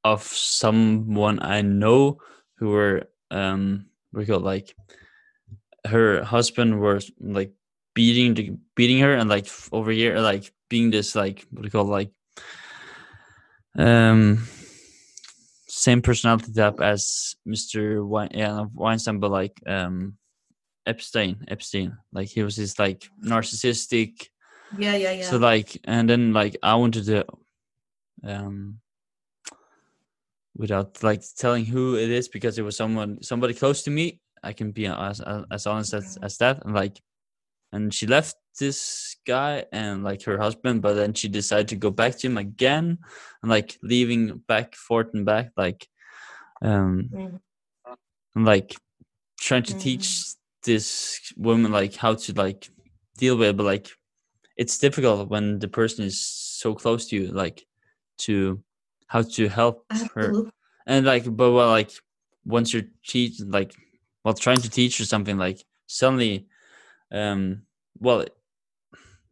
[0.04, 2.18] of someone i know
[2.58, 4.74] who were um we got like
[5.86, 7.52] her husband was like
[7.94, 11.70] beating the beating her and like over here like being this like what do you
[11.70, 12.10] call it, like
[13.76, 14.46] um
[15.68, 18.06] same personality type as Mr.
[18.06, 20.16] Wein, yeah, Weinstein, but like um
[20.86, 21.96] Epstein, Epstein.
[22.12, 24.28] Like he was this like narcissistic.
[24.78, 27.24] yeah yeah yeah So like, and then like I wanted to,
[28.24, 28.78] um,
[30.56, 34.20] without like telling who it is because it was someone somebody close to me.
[34.42, 37.00] I can be as as, honest as, as that, and like,
[37.72, 41.90] and she left this guy and like her husband, but then she decided to go
[41.90, 42.98] back to him again,
[43.42, 45.88] and like leaving back forth and back like,
[46.62, 47.40] um, Mhm.
[48.34, 48.76] and like
[49.40, 49.80] trying to Mhm.
[49.80, 50.24] teach
[50.64, 52.70] this woman like how to like
[53.16, 53.88] deal with it, but like
[54.56, 57.66] it's difficult when the person is so close to you like
[58.18, 58.62] to
[59.06, 60.32] how to help her
[60.86, 61.90] and like but well like
[62.44, 63.74] once you're teach like
[64.22, 66.46] while trying to teach her something like suddenly
[67.12, 67.62] um
[67.98, 68.24] well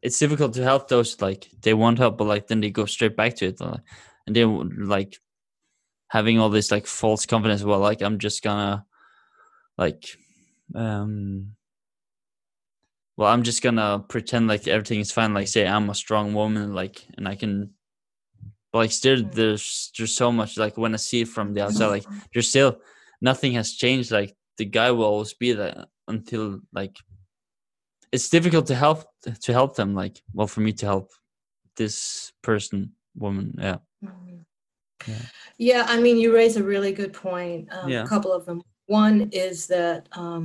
[0.02, 3.16] it's difficult to help those like they want help but like then they go straight
[3.16, 5.18] back to it and they like
[6.08, 8.84] having all this like false confidence well like i'm just gonna
[9.78, 10.06] like
[10.74, 11.52] um
[13.16, 16.74] well i'm just gonna pretend like everything is fine like say i'm a strong woman
[16.74, 17.70] like and i can
[18.72, 21.88] but like still there's there's so much like when i see it from the outside
[21.88, 22.78] like there's still
[23.20, 26.94] nothing has changed like the guy will always be there until like
[28.12, 28.98] it's difficult to help
[29.46, 31.08] to help them like well for me to help
[31.76, 34.44] this person woman yeah Mhm.
[35.08, 35.24] Yeah.
[35.68, 37.60] Yeah, I mean, you raise a really good point.
[37.72, 38.04] Um, Yeah.
[38.04, 38.58] A couple of them.
[38.86, 40.44] One is that, um,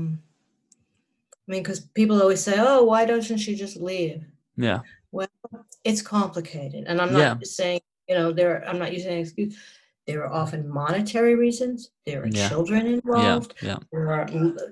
[1.33, 4.21] I mean, because people always say, "Oh, why doesn't she just leave?"
[4.67, 4.79] yeah
[5.11, 5.27] well
[5.83, 7.33] It's complicated, and I'm Yeah.
[7.33, 8.55] not saying, you know, there.
[8.67, 9.53] I'm not using an excuse.
[10.07, 11.89] There are often monetary reasons.
[12.05, 12.49] There are Yeah.
[12.49, 13.53] children involved.
[13.61, 14.27] yeah There are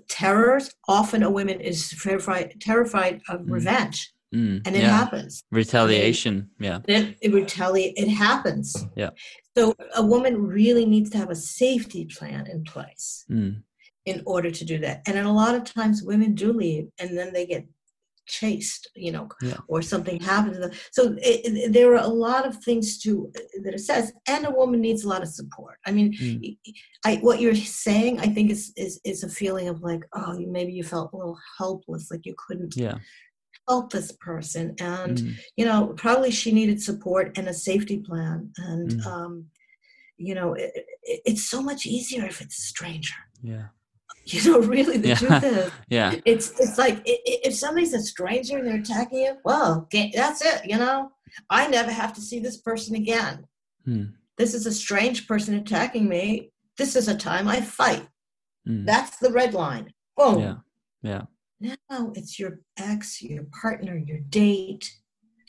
[0.08, 0.72] terrors.
[0.88, 3.52] Often, a woman is terrified, terrified of Mm.
[3.52, 5.44] revenge, mm, and it yeah happens.
[5.52, 7.94] retaliation yeah It, it retaliate.
[7.98, 8.86] It happens.
[8.96, 9.12] Yeah.
[9.58, 13.62] So a woman really needs to have a safety plan in place mm,
[14.06, 15.02] in order to do that.
[15.08, 17.64] And a lot of times women do leave and then they get
[18.26, 19.58] chased, you know, Yeah.
[19.68, 20.72] or something happened to them.
[20.92, 23.32] So it, it- there are a lot of things to
[23.64, 25.78] that it says, and a woman needs a lot of support.
[25.86, 26.58] I mean, Mm.
[27.06, 30.74] I what you're saying, I think is is is a feeling of like, oh, maybe
[30.74, 32.98] you felt a little helpless, like you couldn't yeah
[33.70, 38.52] help this person, and mm, you know, probably she needed support and a safety plan.
[38.58, 39.06] And, Mm.
[39.06, 39.46] um,
[40.18, 40.72] you know, it,
[41.04, 43.16] it, it's so much easier if it's a stranger.
[43.42, 43.68] yeah
[44.26, 45.16] You know, really, the Yeah.
[45.16, 49.88] truth is, yeah it's it's like if somebody's a stranger and they're attacking you, well,
[49.92, 50.62] that's it.
[50.66, 51.12] You know,
[51.50, 53.46] I never have to see this person again.
[53.88, 56.52] mm, This is a strange person attacking me.
[56.78, 58.08] This is a time I fight.
[58.68, 59.92] mm, That's the red line.
[60.18, 60.40] Boom.
[60.40, 60.56] yeah
[61.02, 61.24] yeah
[61.60, 64.86] Now it's your ex, your partner, your date,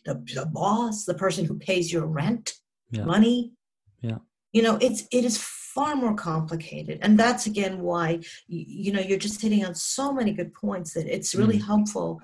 [0.07, 2.55] the, the boss, the person who pays your rent,
[2.91, 3.05] Yeah.
[3.05, 3.53] money.
[4.01, 4.19] Yeah.
[4.53, 5.37] You know, it's it is
[5.75, 10.33] far more complicated, and that's again why you, know you're just hitting on so many
[10.33, 11.67] good points that it's really Mm.
[11.67, 12.21] helpful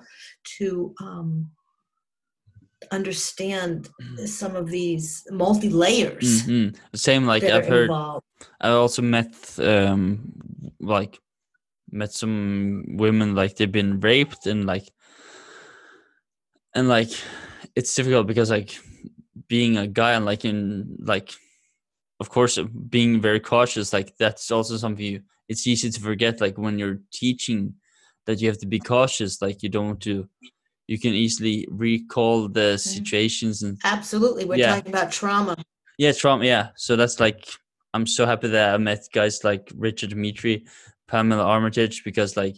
[0.57, 1.51] to um,
[2.91, 4.27] understand Mm.
[4.27, 6.75] some of these multi layers Mhm.
[6.95, 7.89] Same like I've heard.
[7.89, 8.25] involved.
[8.59, 10.03] I also met um
[10.79, 11.19] like
[11.91, 14.87] met some women like they've been raped and like
[16.75, 17.11] and like
[17.75, 18.71] it's difficult because like
[19.47, 21.29] being a guy and like in like
[22.21, 22.63] of course uh,
[22.97, 26.99] being very cautious like that's also something you it's easy to forget like when you're
[27.21, 27.73] teaching
[28.25, 30.15] that you have to be cautious like you don't want to
[30.91, 31.57] you can easily
[31.87, 34.75] recall the situations and Absolutely, we're Yeah.
[34.75, 35.55] talking about trauma.
[35.97, 37.39] yeah, trauma Yeah, so that's like
[37.93, 40.65] I'm so happy that I met guys like Richard Dimitri,
[41.07, 42.57] Pamela Armitage, because like,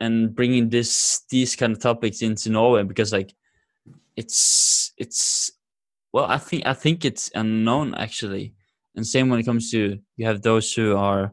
[0.00, 0.90] and bringing this
[1.30, 3.30] these kind of topics into Norway because like,
[4.16, 5.50] it's it's
[6.12, 8.54] well, I think I think it's unknown actually,
[8.96, 11.32] and same when it comes to you have those who are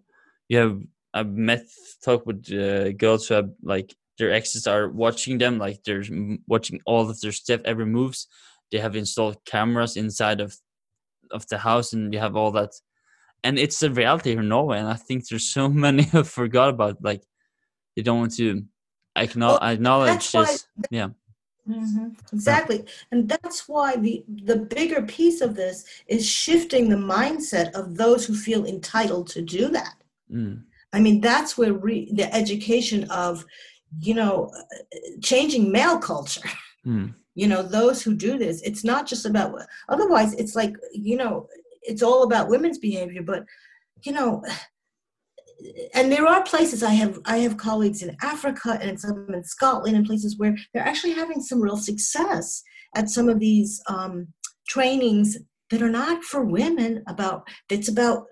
[0.49, 0.79] you have
[1.13, 1.63] I've met
[2.03, 6.03] talk with uh, girls who have like their exes are watching them like they're
[6.47, 8.27] watching all of their stuff every moves.
[8.71, 10.55] They have installed cameras inside of
[11.31, 12.71] of the house and you have all that.
[13.43, 16.69] And it's a reality here in norway and i think there's so many who forgot
[16.69, 17.23] about like
[17.95, 18.63] they don't want to
[19.15, 20.67] acknowledge, Well, acknowledge that's why- this.
[20.91, 21.09] Yeah
[21.67, 22.85] Mhm, Exactly.
[23.11, 28.25] And that's why the, the bigger piece of this is shifting the mindset of those
[28.25, 29.95] who feel entitled to do that.
[30.31, 33.45] mm, I mean, that's where re, the education of,
[33.99, 34.51] you know,
[35.21, 36.47] changing male culture,
[36.85, 41.17] mm, you know, those who do this, it's not just about, otherwise, it's like, you
[41.17, 41.47] know,
[41.81, 43.45] it's all about women's behavior, but,
[44.03, 44.43] you know,
[45.93, 49.95] and there are places I have I have colleagues in Africa and some in Scotland
[49.95, 52.61] and places where they're actually having some real success
[52.95, 54.27] at some of these um,
[54.67, 55.37] trainings
[55.69, 58.25] that are not for women about that's about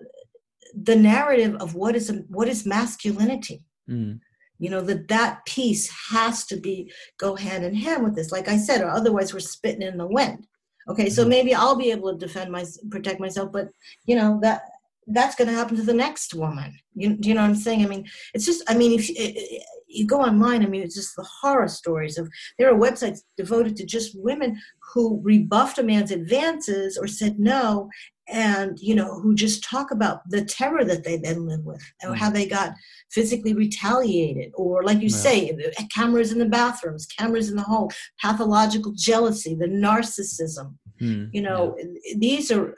[0.74, 3.64] the narrative of what is what is masculinity.
[3.88, 4.20] Mm,
[4.58, 8.32] you know that that piece has to be go hand in hand with this.
[8.32, 10.46] Like i said or otherwise we're spitting in the wind.
[10.88, 11.28] Okay so Mhm.
[11.28, 13.68] maybe i'll be able to defend my protect myself but
[14.04, 14.62] you know that
[15.06, 16.78] that's going to happen to the next woman.
[16.94, 17.84] You, do you know what I'm saying?
[17.84, 21.14] I mean, it's just, I mean, if you, you go online, I mean, it's just
[21.16, 24.60] the horror stories of there are websites devoted to just women
[24.92, 27.90] who rebuffed a man's advances or said no,
[28.28, 32.14] and you know, who just talk about the terror that they then live with, or
[32.14, 32.72] how they got
[33.10, 35.16] physically retaliated, or like you Yeah.
[35.16, 35.58] say,
[35.94, 37.88] cameras in the bathrooms, cameras in the home,
[38.20, 40.76] pathological jealousy, the narcissism.
[40.98, 41.76] Hmm, You know,
[42.16, 42.74] these are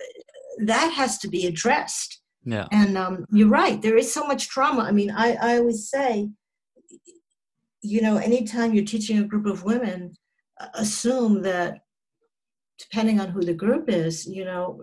[0.59, 2.21] that has to be addressed.
[2.45, 3.81] yeah And um, you're right.
[3.81, 4.83] There is so much trauma.
[4.83, 6.31] I mean, I, I always say,
[7.83, 10.15] you know, anytime you're teaching a group of women,
[10.75, 11.81] assume that
[12.79, 14.83] depending on who the group is, you know,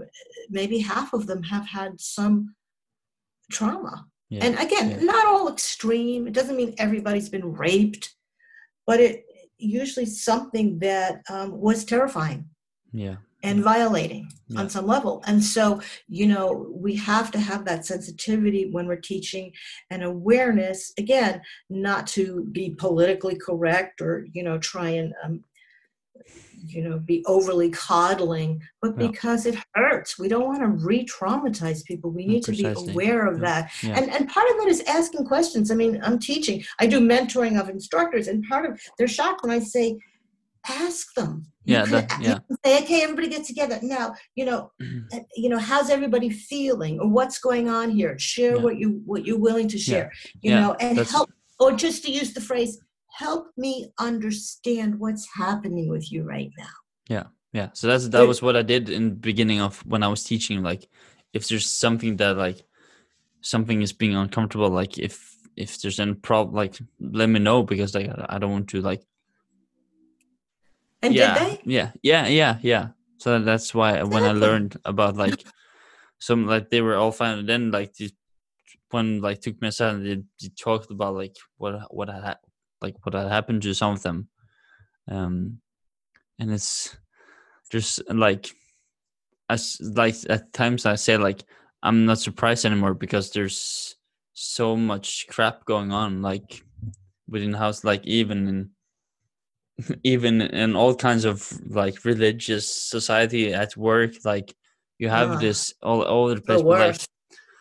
[0.50, 2.56] maybe half of them have had some
[3.52, 4.06] trauma.
[4.30, 5.00] yeah And again, yeah.
[5.04, 6.28] not all extreme.
[6.28, 8.16] It doesn't mean everybody's been raped,
[8.88, 9.26] but it
[9.58, 12.46] usually something that um, was terrifying
[12.94, 14.62] yeah and violating Yeah.
[14.62, 15.22] on some level.
[15.28, 19.52] And so, you know, we have to have that sensitivity when we're teaching
[19.92, 25.44] and awareness, again, not to be politically correct or, you know, try and, um,
[26.66, 29.08] you know, be overly coddling, but Yeah.
[29.08, 30.18] because it hurts.
[30.18, 32.10] We don't want to re traumatize people.
[32.12, 33.46] We need to be aware of Yeah.
[33.46, 33.72] that.
[33.84, 35.72] And, and part of it is asking questions.
[35.72, 39.52] I mean, I'm teaching, I do mentoring of instructors, and part of they're shocked when
[39.52, 39.98] I say,
[40.68, 41.46] ask them.
[41.66, 42.40] Yeah, that- you yeah.
[42.66, 43.80] say, okay, everybody get together.
[43.82, 44.72] Now, you know,
[45.14, 48.18] uh, you know, how's everybody feeling or what's going on here?
[48.20, 48.62] Share Yeah.
[48.62, 52.12] what you what you're willing to share, you Yeah, know, and help or just to
[52.12, 52.80] use the phrase,
[53.12, 56.76] help me understand what's happening with you right now.
[57.10, 57.70] yeah yeah.
[57.74, 60.64] so that's that was what i did in the beginning of when i was teaching
[60.64, 60.90] like
[61.34, 62.60] if there's something that like
[63.42, 67.94] something is being uncomfortable like if if there's any problem like let me know because
[67.94, 69.04] like i I don't want to like
[71.04, 71.62] And yeah did they?
[71.66, 72.88] yeah yeah yeah yeah.
[73.18, 75.44] So that's why when i learned about like
[76.20, 78.12] some like they were all fine and then like the
[78.90, 82.38] one like took me aside and they, they talked about like what what had
[82.82, 84.30] like what had happened to some of them.
[85.10, 85.60] Um
[86.40, 86.96] and it's
[87.72, 88.50] just like
[89.50, 91.44] as like at times i say like
[91.82, 93.96] i'm not surprised anymore because there's
[94.34, 96.64] so much crap going on like
[97.28, 98.70] within house like even in
[100.04, 104.56] even in all kinds of like religious society at work like
[105.00, 106.80] you have Ah, this all all over the place but,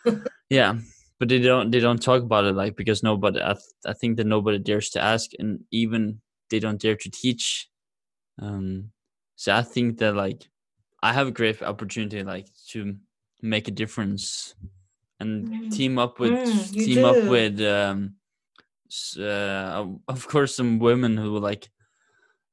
[0.05, 0.77] like, yeah
[1.19, 4.17] but they don't they don't talk about it like because nobody I, th- I think
[4.17, 7.69] that nobody dares to ask and even they don't dare to teach.
[8.39, 8.91] Um
[9.35, 10.47] so i think that like
[11.01, 12.95] i have a great opportunity like to
[13.41, 14.55] make a difference
[15.19, 15.71] and Mm.
[15.71, 18.15] team up with Mm, team up with um
[19.19, 21.69] uh, of course some women who like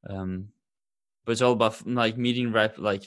[0.09, 0.49] um
[1.25, 3.05] but it's all about like meeting right like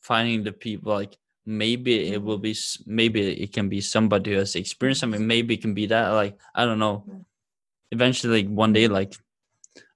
[0.00, 2.42] finding the people like maybe it will Mhm.
[2.42, 6.10] be maybe it can be somebody who has experienced something maybe it can be that
[6.10, 7.04] like i don't know.
[7.90, 9.14] Eventually like, one day like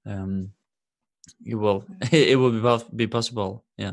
[0.06, 0.52] um
[1.42, 3.64] you will it will be, pos- be possible.
[3.76, 3.92] Yeah.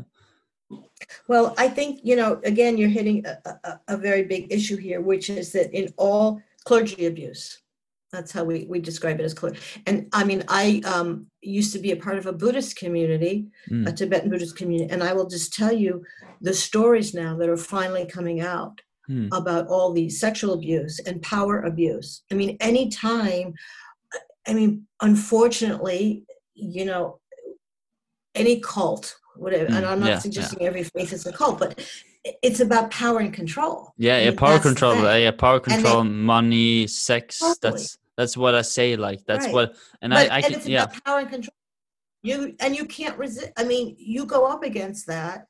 [1.28, 5.00] Well, I think, you know, again, you're hitting a, a, a very big issue here,
[5.00, 7.60] which is that in all clergy abuse,
[8.12, 9.58] that's how we, we describe it as clergy.
[9.86, 13.72] And I mean, I um, used to be a part of a Buddhist community, a
[13.72, 13.96] Mm.
[13.96, 16.04] Tibetan Buddhist community, and I will just tell you
[16.40, 19.26] the stories now that are finally coming out Hmm.
[19.32, 22.22] about all the sexual abuse and power abuse.
[22.30, 23.54] I mean, anytime,
[24.46, 26.22] I mean, unfortunately,
[26.54, 27.18] you know,
[28.36, 30.18] any cult, whatever, and Mm, I'm not yeah, yeah.
[30.20, 31.80] suggesting every faith is a cult, but
[32.42, 33.94] it's about power and control.
[33.96, 37.58] yeah I yeah power control yeah power control money sex Totally.
[37.62, 39.54] that's that's what i say like that's Right.
[39.54, 41.54] what and but i i and can it's yeah about power and control.
[42.22, 43.50] You and you can't resist.
[43.56, 45.46] I mean, you go up against that,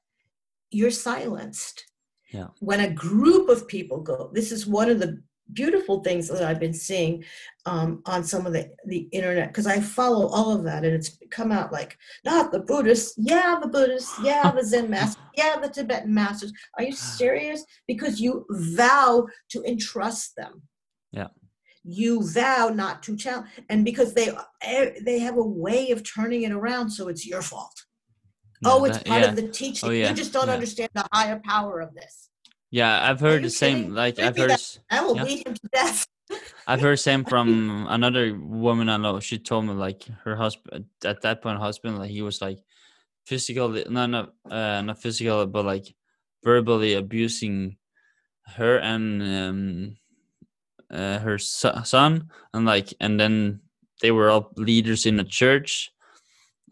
[0.70, 1.84] you're silenced.
[2.32, 2.46] Yeah.
[2.60, 5.20] When a group of people go, this is one of the
[5.52, 7.24] beautiful things that I've been seeing
[7.66, 11.18] um, on some of the the internet because I follow all of that and it's
[11.32, 15.68] come out like not the Buddhists, yeah, the Buddhists, yeah, the Zen masters, yeah, the
[15.68, 16.52] Tibetan masters.
[16.78, 17.64] Are you serious?
[17.88, 20.62] Because you vow to entrust them
[21.90, 24.30] you vow not to challenge and because they
[24.62, 27.84] eh, they have a way of turning it around so it's your fault
[28.64, 29.28] oh it's that- part yeah.
[29.28, 30.54] of the teaching Oh, yeah, you just don't yeah.
[30.54, 32.30] understand the higher power of this
[32.70, 34.78] yeah i've heard the same like i've heard that.
[34.90, 36.06] i will beat him to death
[36.66, 39.18] I've heard same from another woman I know.
[39.18, 42.60] She told me like her husband at that point, husband like he was like
[43.26, 45.92] physically, no, not uh, not physical, but like
[46.44, 47.76] verbally abusing
[48.56, 49.96] her and um,
[50.90, 53.60] uh, her son, and like, and then
[54.02, 55.90] they were all leaders in the church,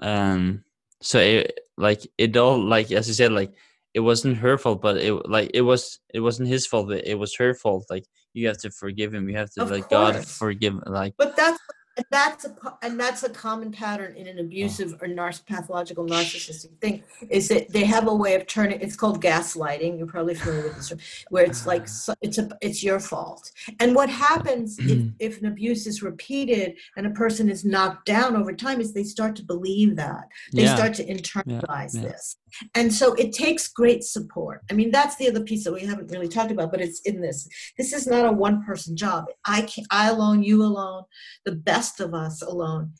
[0.01, 0.65] um.
[1.01, 3.55] So it like it all like as you said like
[3.95, 6.91] it wasn't her fault, but it like it was it wasn't his fault.
[6.91, 7.87] It, it was her fault.
[7.89, 9.29] Like you have to forgive him.
[9.29, 10.75] You have to Of like God forgive.
[10.87, 11.59] Like But that's
[11.99, 16.71] and that's a and that's a common pattern in an abusive or narciss pathological narcissistic
[16.81, 18.81] thing is that they have a way of turning.
[18.81, 19.99] It's called gaslighting.
[19.99, 21.87] You're probably familiar with this, term, where it's like ah.
[21.87, 23.51] so- it's a it's your fault.
[23.81, 28.37] And what happens if, if an abuse is repeated and a person is knocked down
[28.37, 32.03] over time is they start to believe that they yeah, start to internalize yeah.
[32.03, 32.37] this
[32.75, 36.11] and so it takes great support i mean that's the other piece that we haven't
[36.11, 39.63] really talked about but it's in this this is not a one person job i
[39.63, 41.03] can i alone you alone
[41.45, 42.93] the best of us alone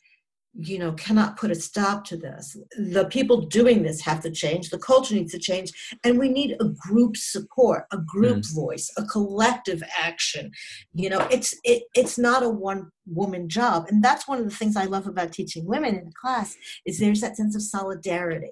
[0.53, 2.57] you know cannot put a stop to this.
[2.77, 4.69] The people doing this have to change.
[4.69, 5.71] The culture needs to change.
[6.03, 10.51] And we need a group support a group voice a collective action.
[10.93, 13.85] You know it's it, it's not a one woman job.
[13.89, 16.99] And that's one of the things i love about teaching women in the class is
[16.99, 18.51] there's that sense of solidarity.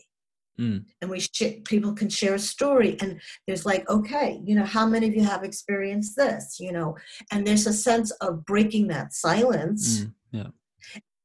[0.60, 0.86] Mm.
[1.02, 4.88] and we sh- people can share a story and there's like okay you know how
[4.88, 6.58] many of you have experienced this?
[6.60, 6.98] You know
[7.32, 10.48] and there's a sense of breaking that silence mm, yeah,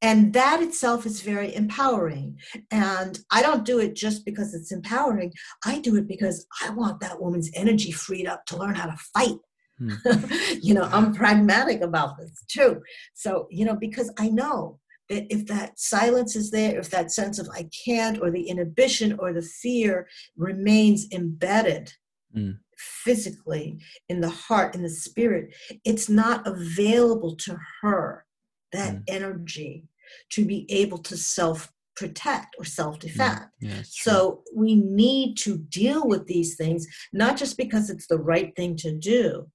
[0.01, 2.37] and that itself is very empowering.
[2.71, 5.31] And i don't do it just because it's empowering.
[5.65, 8.97] I do it because i want that woman's energy freed up to learn how to
[9.13, 9.39] fight.
[9.79, 9.93] Hmm.
[10.61, 12.81] you know i'm pragmatic about this too.
[13.13, 14.79] So you know because i know
[15.09, 19.17] that if that silence is there if that sense of i can't or the inhibition
[19.19, 21.93] or the fear remains embedded
[22.35, 22.57] Mm.
[22.79, 23.77] physically
[24.09, 25.53] in the heart in the spirit
[25.85, 28.25] it's not available to her
[28.73, 29.03] that Mm.
[29.07, 29.85] energy
[30.31, 33.79] to be able to self protect or self defend yeah.
[33.79, 38.55] it's so we need to deal with these things, not just because it's the right
[38.55, 39.47] thing to do,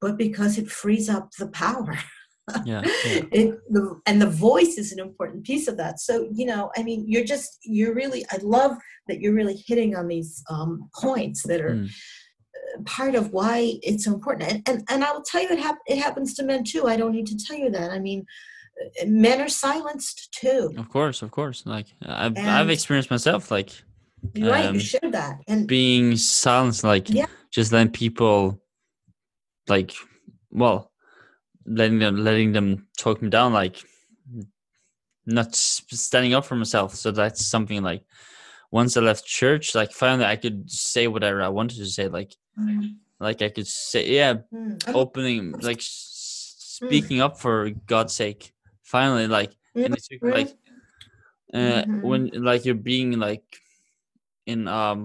[0.00, 1.98] but because it frees up the power.
[2.64, 3.22] yeah, yeah.
[3.32, 5.98] It, the, and the voice is an important piece of that.
[6.00, 8.76] So, you know, I mean, you're just, you're really, I love
[9.08, 11.88] that you're really hitting on these um, points that are Mm.
[12.86, 14.50] part of why it's so important.
[14.52, 16.86] And, and, and I will tell you, it, hap- it happens to men too.
[16.86, 17.90] I don't need to tell you that.
[17.90, 18.24] I mean, uh,
[19.06, 20.74] men are silenced too.
[20.76, 21.64] Of course, of course.
[21.66, 23.50] Like I've I've experienced myself.
[23.50, 23.70] Like
[24.36, 25.40] right, Um, you shared that.
[25.48, 27.26] And being silenced like Yeah.
[27.50, 28.60] just letting people
[29.68, 29.92] like
[30.50, 30.90] well
[31.66, 33.76] letting them letting them talk me down like
[35.26, 38.02] not standing up for myself so that's something like
[38.70, 42.34] once i left church like finally i could say whatever i wanted to say like
[43.20, 48.54] like i could say yeah Mm, opening like s- speaking up for god's sake
[48.92, 49.52] finally like
[49.84, 50.50] and it took like
[51.54, 52.02] uh Mhm.
[52.08, 53.44] when like you're being like
[54.52, 54.98] in um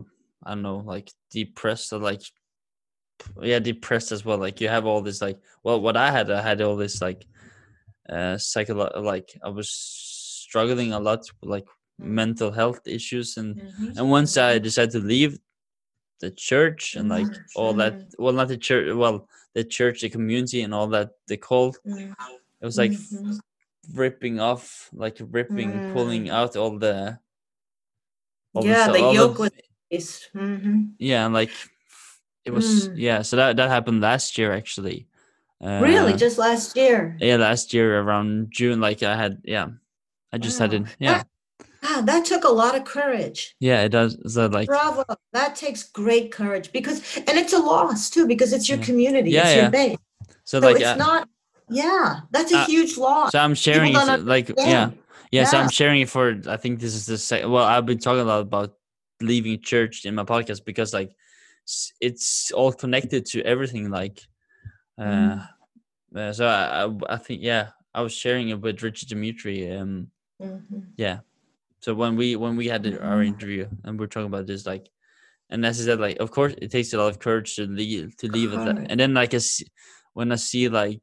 [0.46, 1.08] i don't know like
[1.38, 2.24] depressed or like
[3.42, 6.42] yeah depressed as well like you have all this like well what i had i
[6.50, 7.22] had all this like
[8.10, 9.70] uh psycholo- like i was
[10.48, 11.68] struggling a lot with like
[12.00, 13.98] mental health issues and Mhm.
[13.98, 15.34] and once i decided to leave
[16.24, 17.28] the church and like
[17.60, 19.18] all that well not the church well
[19.58, 22.12] the church the community and all that the cult Mhm.
[22.62, 23.40] it was like Mhm.
[23.92, 27.20] Ripping off like ripping pulling out all the
[28.54, 29.52] all yeah, the all yoke was
[29.90, 30.94] is mhm.
[31.00, 31.52] yeah and like
[32.46, 32.94] it was Mm.
[32.98, 35.08] yeah so that that happened last year actually
[35.60, 37.18] really Uh, just last year.
[37.20, 39.68] yeah last year around june like i had yeah
[40.32, 40.84] i just had Wow.
[40.84, 41.24] it yeah
[41.86, 43.56] Ah, that took a lot of courage.
[43.60, 45.04] yeah it does so like Bravo.
[45.34, 48.86] That takes great courage because and it's a loss too because it's your Yeah.
[48.88, 49.62] community, Yeah, it's yeah.
[49.64, 49.98] your base.
[50.46, 51.28] so So like it's uh, not
[51.74, 53.32] yeah, that's a uh, huge loss.
[53.32, 54.98] so i'm sharing it like yeah understand.
[55.32, 58.00] yeah so i'm sharing it for i think this is the second well i've been
[58.00, 58.74] talking a lot about
[59.22, 61.12] leaving church in my podcast because like
[62.02, 64.22] it's all connected to everything like
[65.00, 65.48] uh, Mm.
[66.16, 70.08] uh so I, I i think yeah i was sharing it with richard dimitri um
[70.42, 70.92] Mhm.
[70.98, 71.20] yeah
[71.80, 74.66] so when we when we had the, our interview and we are talking about this
[74.66, 74.90] like
[75.50, 78.16] and as i said like of course it takes a lot of courage to leave
[78.18, 79.66] to leave it that- and then like I see,
[80.14, 81.02] when i see like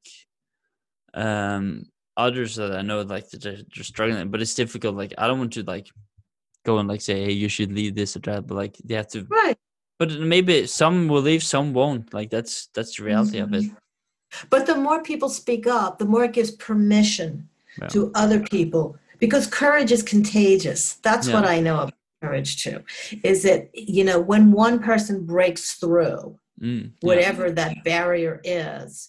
[1.14, 1.84] um
[2.16, 5.52] others that i know like they're, they're struggling but it's difficult like i don't want
[5.52, 5.88] to like
[6.64, 9.08] go and like say hey you should leave this or that but like they have
[9.08, 9.56] to Right.
[9.98, 13.76] but maybe some will leave some won't like that's that's the reality of it Mhm.
[14.48, 17.48] But the more people speak up, the more it gives permission
[17.80, 17.88] Yeah.
[17.88, 20.94] to other people because courage is contagious.
[21.02, 22.78] That's what I know about courage too.
[23.24, 26.90] Is that you know when one person breaks through Mm, yeah.
[27.08, 29.08] whatever that barrier is,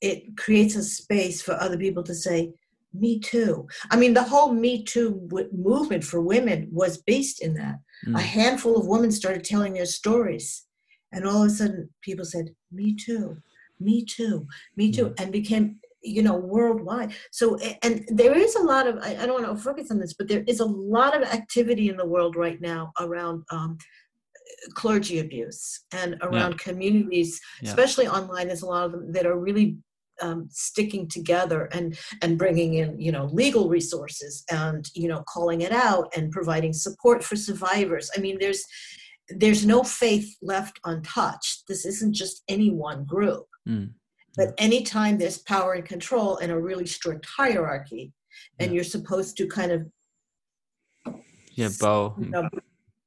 [0.00, 2.52] it creates a space for other people to say,
[2.92, 7.54] "Me too." I mean, the whole Me Too w- movement for women was based in
[7.54, 7.76] that.
[8.06, 8.16] Mm.
[8.16, 10.66] A handful of women started telling their stories,
[11.12, 13.38] and all of a sudden, people said, "Me too."
[13.80, 14.46] Me too,
[14.76, 19.16] me too, and became you know worldwide so and there is a lot of i,
[19.16, 21.96] I don't want to focus on this but there is a lot of activity in
[21.96, 23.78] the world right now around um,
[24.74, 27.70] clergy abuse and around communities, Yeah.
[27.70, 28.46] especially online.
[28.48, 29.76] There's a lot of them that are really
[30.20, 35.62] um, sticking together and and bringing in you know legal resources and you know calling
[35.62, 38.10] it out and providing support for survivors.
[38.16, 38.62] I mean, there's
[39.28, 41.64] there's no faith left untouched.
[41.66, 43.46] This isn't just any one group.
[43.68, 43.92] Mm.
[44.36, 48.12] But anytime there's power and control and a really strict hierarchy,
[48.58, 48.74] and Yeah.
[48.76, 49.86] you're supposed to kind of
[51.54, 52.14] Yeah, bow.
[52.18, 52.48] you know,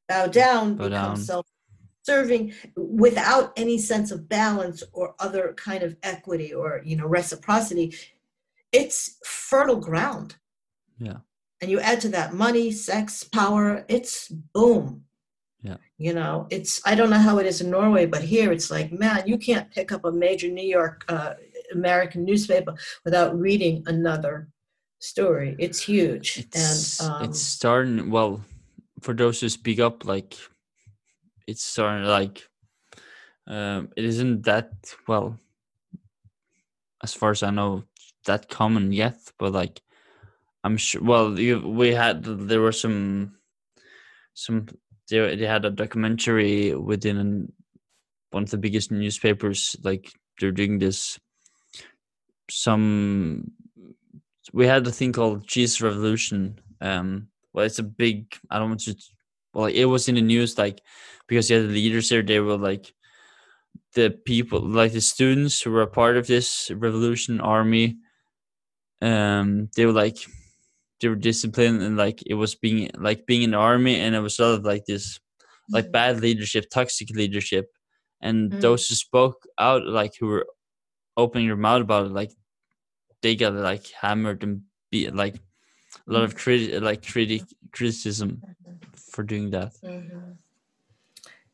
[0.07, 1.17] bow down, Bow become down.
[1.17, 7.95] self-serving without any sense of balance or other kind of equity or you know reciprocity,
[8.71, 10.35] it's fertile ground.
[10.99, 11.17] Yeah.
[11.61, 15.05] And you add to that money, sex, power, it's boom.
[15.61, 15.77] Yeah.
[15.97, 18.91] You know, it's I don't know how it is in Norway, but here it's like,
[18.91, 21.33] man, you can't pick up a major New York uh,
[21.73, 24.47] American newspaper without reading another
[24.99, 25.55] story.
[25.57, 26.37] It's huge.
[26.37, 28.41] It's and um, it's starting well
[29.05, 30.35] for those who speak up like
[31.45, 32.49] it's starting like
[33.47, 34.71] um it isn't that
[35.07, 35.37] well
[37.03, 37.83] as far as I know
[38.25, 39.81] that common yet, but like
[40.63, 43.37] I'm sure well you we had there were some
[44.33, 44.65] some
[45.07, 47.53] they, they had a documentary within
[48.31, 51.19] one of the biggest newspapers like they're doing this
[52.49, 53.51] some
[54.51, 56.59] we had a thing called Jesus Revolution.
[56.81, 58.35] Um, well, it's a big.
[58.51, 58.95] I don't want to.
[59.53, 60.81] Well, it was in the news, like
[61.27, 62.21] because you had the leaders there.
[62.23, 62.93] They were like
[63.95, 67.97] the people, like the students who were a part of this revolution army.
[69.01, 70.17] Um, they were like
[71.01, 74.21] they were disciplined and like it was being like being in the army, and it
[74.21, 75.19] was sort of like this
[75.73, 75.91] like Mhm.
[75.91, 77.71] bad leadership, toxic leadership,
[78.21, 78.61] and Mm.
[78.61, 80.47] those who spoke out, like who were
[81.17, 82.33] opening their mouth about it, like
[83.23, 85.41] they got like hammered and beat, like
[86.07, 87.41] a lot of criti- like critic
[87.71, 88.41] criticism
[88.93, 89.73] for doing that.
[89.83, 90.37] Mhm.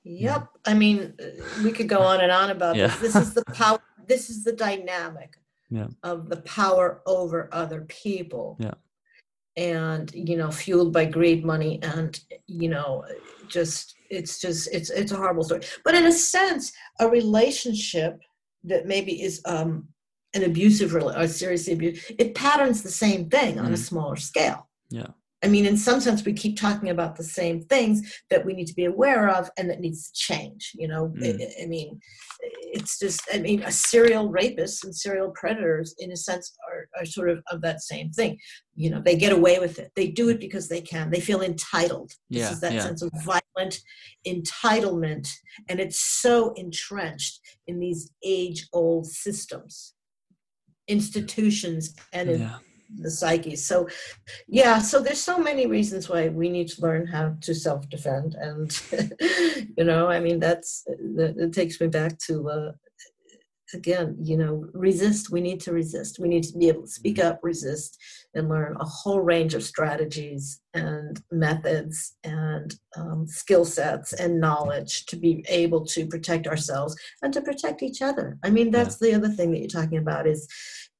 [0.04, 0.48] Yep.
[0.66, 2.88] I mean, uh, we could go on and on about Yeah.
[2.88, 3.14] this.
[3.14, 3.80] This is the power.
[4.08, 5.38] This is the dynamic
[5.70, 5.88] Yeah.
[6.04, 8.58] of the power over other people.
[8.60, 8.74] Yeah.
[9.58, 13.06] And you know, fueled by greed, money, and you know,
[13.48, 15.62] just it's just it's it's a horrible story.
[15.84, 18.20] But in a sense, a relationship
[18.64, 19.88] that maybe is um,
[20.34, 23.88] an abusive or seriously abuse, it patterns the same thing on a Mm.
[23.90, 24.70] smaller scale.
[24.90, 25.08] Yeah.
[25.44, 28.68] I mean, in some sense, we keep talking about the same things that we need
[28.68, 30.72] to be aware of and that needs to change.
[30.76, 31.42] You know, I- Mm.
[31.42, 32.00] I, I mean,
[32.74, 37.06] it's just, I mean, a serial rapist and serial predators, in a sense, are, are
[37.06, 38.38] sort of of that same thing.
[38.76, 39.92] You know, they get away with it.
[39.96, 41.10] They do it because they can.
[41.10, 42.12] They feel entitled.
[42.30, 42.82] This Yeah, is that yeah.
[42.84, 43.80] sense of violent
[44.28, 45.28] entitlement,
[45.70, 49.94] and it's so entrenched in these age-old systems,
[50.88, 52.58] institutions, and in Yeah.
[52.98, 53.56] the psyche.
[53.56, 53.88] So,
[54.48, 58.36] yeah, so there's so many reasons why we need to learn how to self defend.
[58.36, 58.70] And,
[59.78, 60.84] you know, I mean, that's
[61.16, 62.72] that, it takes me back to, uh,
[63.74, 65.32] again, you know, resist.
[65.32, 66.20] We need to resist.
[66.20, 67.98] We need to be able to speak up, resist,
[68.34, 75.06] and learn a whole range of strategies and methods and um, skill sets and knowledge
[75.08, 78.38] to be able to protect ourselves and to protect each other.
[78.44, 80.48] I mean, that's the other thing that you're talking about is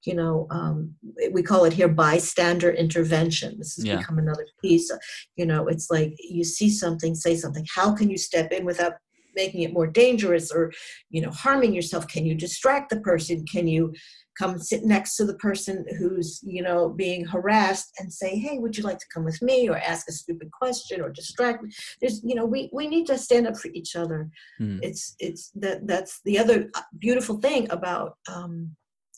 [0.06, 0.96] you know, um,
[1.32, 3.56] we call it here bystander intervention.
[3.58, 3.98] This has Yeah.
[3.98, 4.92] become another piece.
[5.36, 7.66] You know, it's like you see something, say something.
[7.76, 8.94] How can you step in without
[9.36, 10.72] making it more dangerous or,
[11.10, 12.08] you know, harming yourself?
[12.08, 13.46] Can you distract the person?
[13.46, 13.94] Can you
[14.40, 18.78] come sit next to the person who's, you know, being harassed and say, hey, would
[18.78, 21.70] you like to come with me or ask a stupid question or distract me?
[22.00, 24.30] There's, you know, we, we need to stand up for each other
[24.60, 24.80] Mm.
[24.82, 28.76] it's it's that that's the other uh, beautiful thing about um,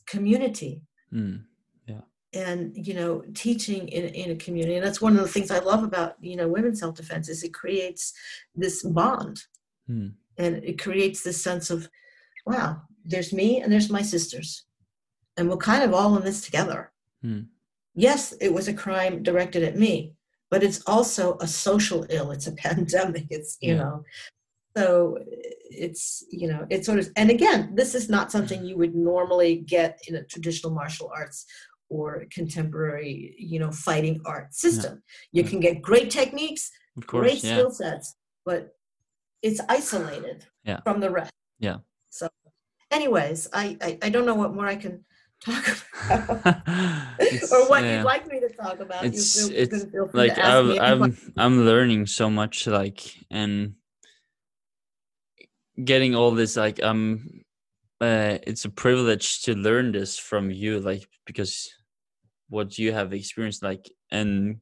[0.07, 0.81] community
[1.13, 1.43] Mm.
[2.33, 5.59] and you know teaching in, in a community and that's one of the things i
[5.59, 8.13] love about you know women's self-defense is it creates
[8.55, 9.43] this bond
[9.89, 10.13] Mm.
[10.37, 11.89] and it creates this sense of
[12.45, 14.63] wow there's me and there's my sisters
[15.35, 16.91] and we're kind of all in this together
[17.25, 17.47] Mm.
[17.95, 20.13] yes it was a crime directed at me
[20.51, 23.77] but it's also a social ill it's a pandemic it's you Yeah.
[23.83, 24.03] know
[24.77, 25.17] so
[25.85, 29.57] it's you know it's sort of and again this is not something you would normally
[29.57, 31.45] get in a traditional martial arts
[31.89, 35.49] or contemporary you know fighting art system you Yeah.
[35.49, 37.53] can get great techniques Of great yeah.
[37.53, 38.15] skill sets
[38.45, 38.61] but
[39.43, 40.79] it's isolated Yeah.
[40.83, 41.77] from the rest Yeah.
[42.09, 42.27] so
[42.91, 45.05] anyways I, I i don't know what more i can
[45.43, 46.55] talk about
[47.51, 47.97] or what yeah.
[47.97, 49.57] you'd like me to talk about It's- you feel,
[50.07, 53.73] it's like to ask I'm, any I'm I'm learning so much like and
[55.83, 57.43] getting all this like um
[57.99, 61.69] uh it's a privilege to learn this from you like because
[62.49, 64.61] what you have experienced like and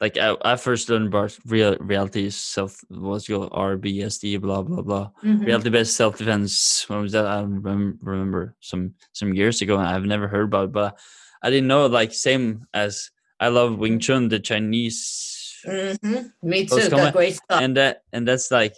[0.00, 5.10] like I, I first learned about real reality self was your RBSD blah blah blah
[5.22, 5.44] Mhm.
[5.46, 6.84] reality based self defense.
[6.88, 7.26] When was that?
[7.26, 10.98] I remem- remember some some years ago, and I've never heard about it, but
[11.42, 11.86] I didn't know.
[11.86, 16.32] Like same as I love Wing Chun, the Chinese, Mhm.
[16.42, 16.88] Me too.
[16.88, 17.60] Got great stuff.
[17.60, 18.74] and that and that's like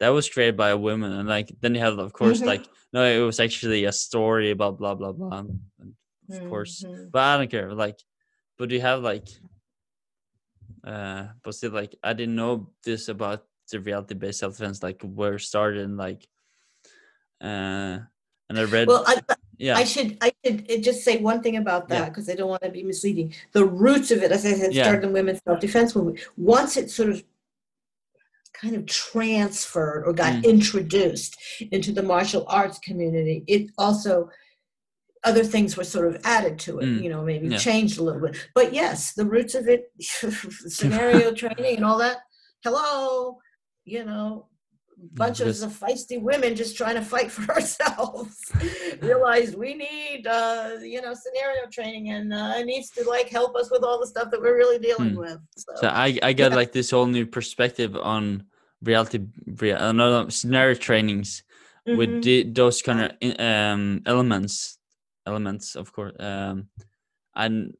[0.00, 2.46] that was created by a woman, and like then you have of course Mhm.
[2.46, 5.38] like no, it was actually a story about blah blah blah.
[5.40, 5.60] and
[6.32, 7.10] Of course, Mhm.
[7.12, 7.74] but I don't care.
[7.74, 7.98] Like,
[8.56, 9.28] but you have like,
[10.84, 15.84] uh, but still, like, I didn't know this about the reality-based self-defense, like where started,
[15.84, 16.26] and like,
[17.40, 17.98] uh,
[18.48, 19.20] and I read, Well, I,
[19.58, 22.48] yeah, I should I should uh, just say one thing about that because I don't
[22.50, 23.32] want to be misleading.
[23.52, 24.84] The roots of it, as I said, Yeah.
[24.84, 26.20] started in women's self-defense movement.
[26.36, 27.24] Once it sort of
[28.52, 30.44] kind of transferred or got Mm.
[30.44, 31.36] introduced
[31.70, 34.30] into the martial arts community, it also
[35.24, 37.02] other things were sort of added to it, Mm.
[37.02, 37.58] you know, maybe Yeah.
[37.58, 38.36] changed a little bit.
[38.54, 42.18] But yes, the roots of it, scenario training and all that.
[42.64, 43.38] Hello,
[43.84, 44.46] you know,
[45.14, 48.36] bunches because- of feisty women just trying to fight for ourselves
[49.00, 53.56] realized we need uh you know scenario training and uh it needs to like help
[53.56, 55.16] us with all the stuff that we're really dealing Hmm.
[55.24, 56.56] with so, so I I got yeah.
[56.60, 58.44] like this whole new perspective on
[58.80, 59.18] reality,
[59.60, 61.42] real, uh, no, no, scenario trainings
[61.86, 62.22] with mhm.
[62.22, 64.78] the, those kind of um elements,
[65.26, 66.68] elements, of course, um,
[67.34, 67.74] and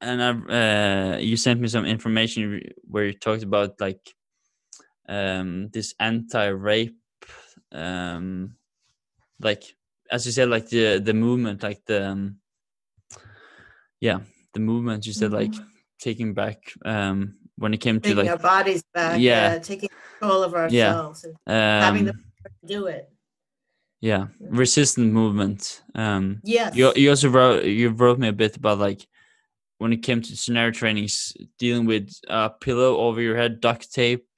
[0.00, 4.00] and I uh, you sent me some information where you talked about like
[5.08, 6.96] um this anti-rape
[7.72, 8.56] um
[9.40, 9.62] like
[10.10, 12.36] as you said like the the movement like the um,
[14.00, 14.20] yeah
[14.54, 15.52] the movement you said like
[16.00, 19.52] taking back um when it came to taking like our bodies back Yeah.
[19.52, 19.90] yeah, taking
[20.20, 23.10] control of ourselves and having the um power to do it
[24.04, 28.78] yeah resistant movement um yes you, you also wrote you wrote me a bit about
[28.78, 29.06] like
[29.78, 34.28] when it came to scenario trainings dealing with a pillow over your head duct tape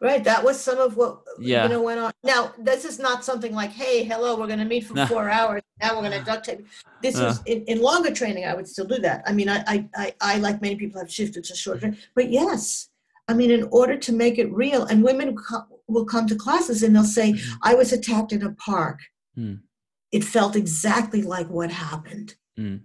[0.00, 1.64] right that was some of what Yeah.
[1.64, 4.70] you know went on now this is not something like hey hello we're going to
[4.74, 5.06] meet for No.
[5.06, 6.66] four hours now we're going to duct tape
[7.02, 7.26] this No.
[7.26, 10.14] was in, in longer training i would still do that i mean I, I i
[10.22, 12.88] i like many people have shifted to short training but yes
[13.28, 16.82] i mean in order to make it real and women co- will come to classes
[16.82, 17.56] and they'll say Mhm.
[17.62, 18.98] i was attacked in a park
[19.34, 19.54] Hmm.
[20.12, 22.82] it felt exactly like what happened Mm.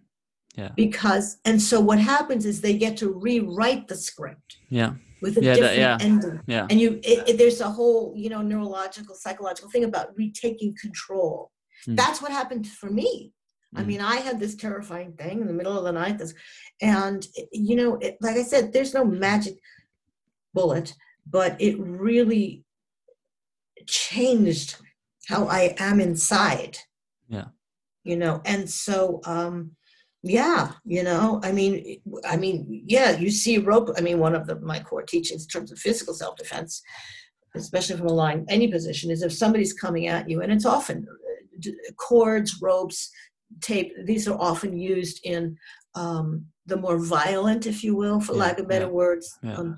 [0.58, 0.72] Yeah.
[0.76, 5.42] because and so what happens is they get to rewrite the script yeah with a
[5.44, 5.98] Yeah, that- different yeah.
[6.10, 10.08] ending yeah and you it, it- there's a whole you know neurological psychological thing about
[10.18, 11.52] retaking control
[11.88, 11.96] Mm.
[11.96, 13.12] that's what happened for me
[13.76, 13.88] i Mm.
[13.90, 16.34] mean i had this terrifying thing in the middle of the night this
[16.82, 17.20] and
[17.68, 19.56] you know it, like i said there's no magic
[20.54, 20.93] bullet
[21.30, 22.64] but it really
[23.86, 24.76] changed
[25.28, 26.78] how i am inside
[27.28, 27.45] Yeah.
[28.04, 29.72] you know and so um
[30.24, 34.47] yeah you know i mean i mean yeah you see rope i mean one of
[34.47, 36.82] the my core teachings in terms of physical self-defense
[37.56, 41.08] especially from a line any position is if somebody's coming at you and it's often
[41.10, 43.10] uh, cords ropes
[43.62, 45.58] tape these are often used in
[45.95, 49.56] um, the more violent if you will for Yeah, lack of better yeah, words yeah.
[49.56, 49.76] um,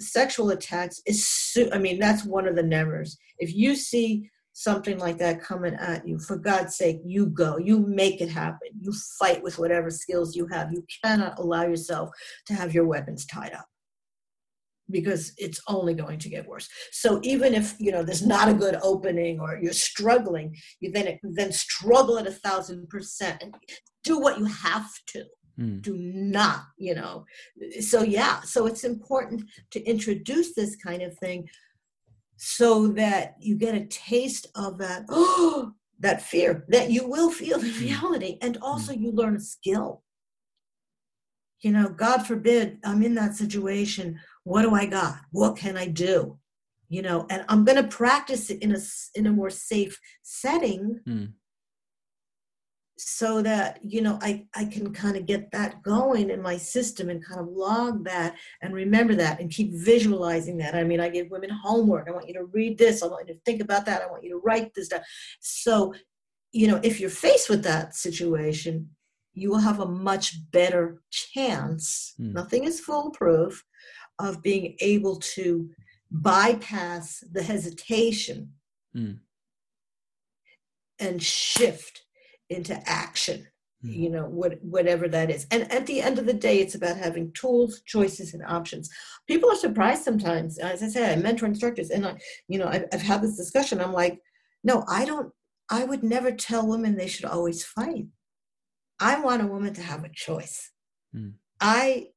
[0.00, 4.98] sexual attacks is su- i mean that's one of the nevers if you see something
[4.98, 7.58] like that coming at you for god's sake you go.
[7.58, 8.70] You make it happen.
[8.80, 10.72] You fight with whatever skills you have.
[10.72, 12.10] You cannot allow yourself
[12.46, 13.66] to have your weapons tied up
[14.90, 16.68] because it's only going to get worse.
[16.90, 21.18] So even if you know there's not a good opening or you're struggling you then
[21.22, 23.54] then struggle at a thousand percent and
[24.02, 25.24] do what you have to
[25.58, 25.82] Mm.
[25.82, 27.24] do not you know.
[27.80, 29.42] So yeah so it's important
[29.72, 31.48] to introduce this kind of thing
[32.36, 37.58] so that you get a taste of that oh that fear that you will feel
[37.58, 40.04] in reality and also you learn a skill.
[41.60, 45.16] You know god forbid i'm in that situation what do i got?
[45.32, 46.38] What can i do?
[46.88, 48.78] You know and i'm going to practice it in a
[49.16, 51.32] in a more safe setting Mm.
[53.00, 57.08] So that you know i i can kind of get that going in my system
[57.10, 60.74] and kind of log that and remember that and keep visualizing that.
[60.74, 62.08] I mean i give women homework.
[62.08, 63.02] I want you to read this.
[63.02, 64.02] I want you to think about that.
[64.02, 65.02] I want you to write this down.
[65.40, 65.94] So
[66.52, 68.90] you know if you're faced with that situation
[69.34, 72.32] you will have a much better chance Hmm.
[72.32, 73.64] nothing is foolproof
[74.18, 75.70] of being able to
[76.10, 78.54] bypass the hesitation
[78.94, 79.12] Hmm.
[80.98, 82.02] and shift
[82.50, 83.46] into action
[83.82, 83.90] Hmm.
[83.90, 86.96] you know what whatever that is and at the end of the day it's about
[86.96, 88.90] having tools choices and options
[89.28, 92.16] people are surprised sometimes as i say i mentor instructors and i
[92.48, 94.20] you know i've, I've had this discussion i'm like
[94.64, 95.32] no i don't
[95.70, 98.06] i would never tell women they should always fight
[98.98, 100.72] i want a woman to have a choice
[101.14, 101.30] Hmm.
[101.60, 102.08] i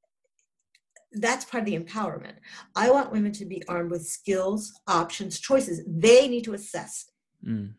[1.14, 2.36] that's part of the empowerment.
[2.74, 5.84] I want women to be armed with skills, options, choices.
[5.86, 7.12] They need to assess.
[7.46, 7.74] Mm.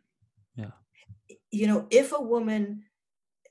[1.52, 2.82] You know, if a woman,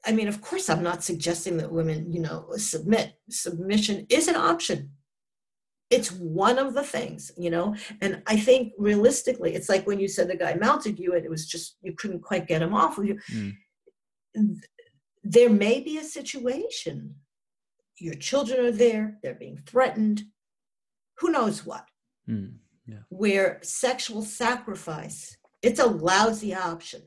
[0.06, 3.14] I mean, of course, I'm not suggesting that women, you know, submit.
[3.30, 4.91] Submission is an option.
[5.89, 10.08] It's one of the things, you know, and I think realistically, it's like when you
[10.08, 12.97] said the guy mounted you and it was just, you couldn't quite get him off
[12.97, 13.20] of you.
[13.32, 14.56] Mm.
[15.24, 17.16] There may be a situation
[18.02, 20.24] your children are there, they're being threatened,
[21.20, 21.86] who knows what.
[22.28, 22.54] Mm.
[22.88, 23.04] Yeah.
[23.10, 27.04] Where sexual sacrifice, it's a lousy option,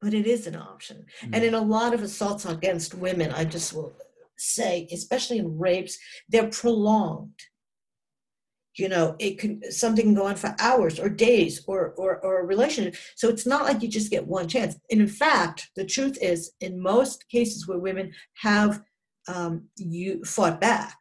[0.00, 1.04] but it is an option.
[1.22, 1.30] Mm.
[1.34, 3.94] And in a lot of assaults against women, I just will
[4.36, 7.40] say, especially in rapes, they're prolonged.
[8.76, 12.40] You know, it can something can go on for hours or days or, or or
[12.40, 12.96] a relationship.
[13.14, 14.76] So it's not like you just get one chance.
[14.90, 18.82] And in fact, the truth is, in most cases where women have
[19.28, 20.94] um, you fought back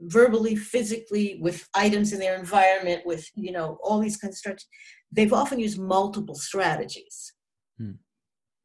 [0.00, 4.68] verbally physically with items in their environment with you know all these kinds of strategies
[5.12, 7.32] they've often used multiple strategies.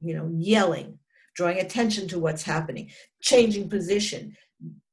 [0.04, 1.00] You know yelling
[1.36, 2.90] drawing attention to what's happening
[3.22, 4.36] changing position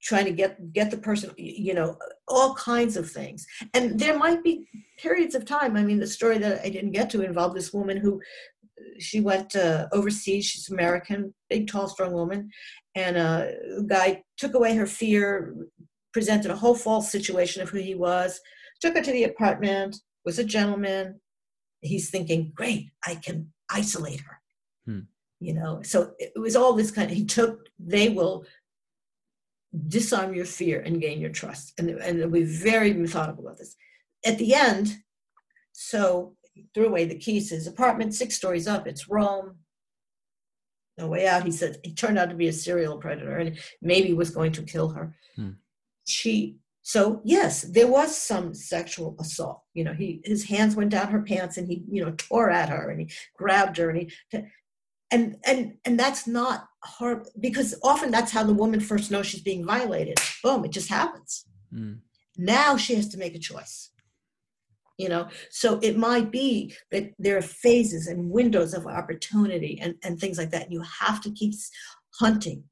[0.02, 1.96] trying to get get the person you know
[2.28, 3.46] all kinds of things.
[3.74, 4.66] And there might be
[4.98, 7.96] periods of time i mean the story that i didn't get to involved this woman
[7.96, 8.20] who
[8.98, 10.46] she went uh, overseas.
[10.46, 12.50] She's american big tall strong woman.
[12.94, 13.54] And a
[13.86, 15.54] guy took away her fear
[16.12, 18.40] presented a whole false situation of who he was
[18.80, 21.20] took her to the apartment was a gentleman.
[21.82, 24.39] He's thinking great i can isolate her.
[25.40, 25.80] You know?
[25.82, 28.44] So it was all this kind of he took they will
[29.88, 31.72] disarm your fear and gain your trust.
[31.78, 33.76] And, and be very methodical about this.
[34.24, 34.96] At the end
[35.72, 39.56] so he threw away the keys to his apartment six stories up it's rome.
[40.98, 44.12] No way out he said he turned out to be a serial predator and maybe
[44.12, 45.14] was going to kill her.
[45.36, 45.52] Hmm.
[46.06, 49.62] she so yes there was some sexual assault.
[49.72, 52.68] You know he his hands went down her pants and he you know tore at
[52.68, 54.42] her and he grabbed her and he
[55.10, 59.42] and and and that's not her because often that's how the woman first knows she's
[59.42, 60.18] being violated.
[60.42, 61.46] Boom it just happens.
[61.72, 62.00] Mm.
[62.36, 63.90] now she has to make a choice.
[64.98, 69.94] You know so it might be that there are phases and windows of opportunity and,
[70.04, 70.64] and things like that.
[70.64, 71.54] And you have to keep
[72.18, 72.64] hunting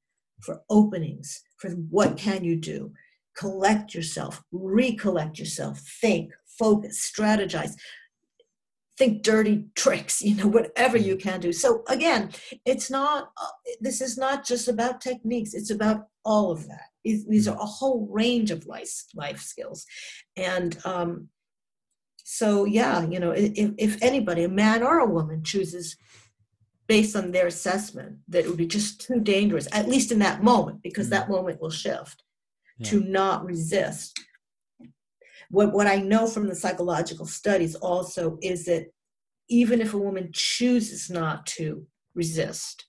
[0.43, 2.93] for openings for what can you do.
[3.37, 7.75] Collect yourself recollect yourself think focus strategize
[8.99, 11.53] think dirty tricks you know whatever you can do.
[11.53, 12.31] So again
[12.65, 13.47] it's not uh,
[13.81, 16.89] this is not just about techniques it's about all of that.
[17.05, 19.87] These- these are a whole range of life life skills.
[20.37, 21.29] And um
[22.25, 25.97] so yeah you know if, if anybody a man or a woman chooses
[26.87, 30.43] based on their assessment that it would be just too dangerous at least in that
[30.43, 32.23] moment because that moment will shift
[32.85, 34.21] to not resist
[35.51, 38.93] what what I know from the psychological studies also is that
[39.49, 42.87] even if a woman chooses not to resist,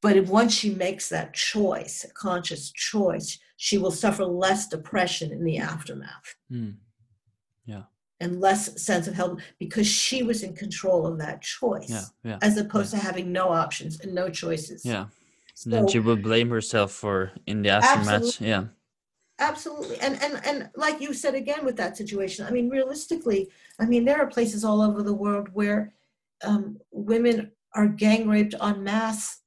[0.00, 5.32] but if once she makes that choice, a conscious choice, she will suffer less depression
[5.32, 6.76] in the aftermath Mm.
[8.20, 12.04] and less sense of help because she was in control of that choice, Yeah.
[12.24, 12.38] Yeah.
[12.40, 14.84] as opposed to having no options and no choices.
[14.86, 15.06] Yeah.
[15.54, 18.08] So, then she would blame herself for in the aftermath.
[18.22, 18.48] Absolutely.
[18.48, 18.64] Yeah.
[19.38, 23.84] Absolutely and and and like you said again with that situation i mean realistically i
[23.84, 25.92] mean there are places all over the world where
[26.44, 29.40] um, women are gang raped en masse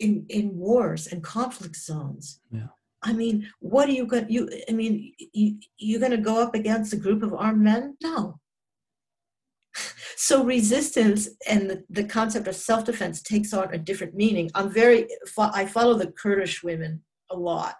[0.00, 2.40] in in wars and conflict zones.
[2.50, 2.68] Yeah.
[3.02, 6.54] i mean what are you going you i mean you, you're going to go up
[6.54, 7.96] against a group of armed men?
[8.02, 8.38] No.
[10.14, 14.50] So resistance and the, the concept of self-defense takes on a different meaning.
[14.54, 15.08] I'm very
[15.38, 17.74] i follow the kurdish women a lot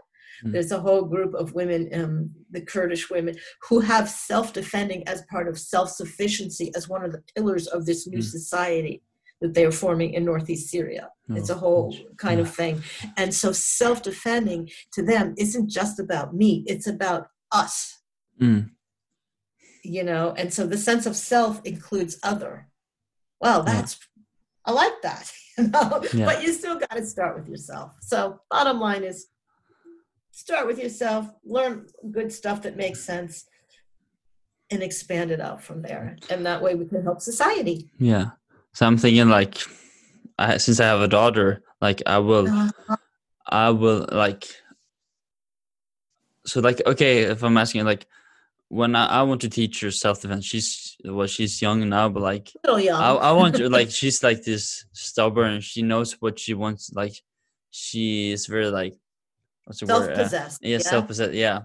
[0.44, 0.52] Mm.
[0.52, 3.34] there's a whole group of women um, the kurdish women
[3.68, 8.18] who have self-defending as part of self-sufficiency as one of the pillars of this new
[8.18, 8.30] Mm.
[8.38, 9.02] society
[9.40, 11.04] that they are forming in northeast syria
[11.38, 12.82] it's a Oh, whole kind of thing
[13.16, 17.22] and so self-defending to them isn't just about me it's about
[17.52, 17.74] us
[18.40, 18.70] Mm.
[19.84, 22.68] you know and so the sense of self includes other
[23.40, 23.72] well Yeah.
[23.74, 23.98] that's
[24.64, 26.26] i like that you know Yeah.
[26.26, 29.26] but you still got to start with yourself so bottom line is
[30.32, 33.46] start with yourself learn good stuff that makes sense
[34.70, 38.30] and expand it out from there and that way we can help society Yeah.
[38.72, 39.58] So I'm thinking like,
[40.38, 42.96] I, since I have a daughter, like I will, Uh,
[43.46, 44.44] I will like.
[46.46, 48.06] So like, okay, if I'm asking like,
[48.68, 52.22] when I, I want to teach her self defense, she's well, she's young now, but
[52.22, 55.60] like little young I, I want to like she's like this stubborn.
[55.60, 56.90] She knows what she wants.
[56.94, 57.14] Like
[57.70, 58.94] she is very like
[59.70, 60.60] Self-possessed.
[60.62, 61.34] yeah, self-possessed.
[61.34, 61.62] Yeah.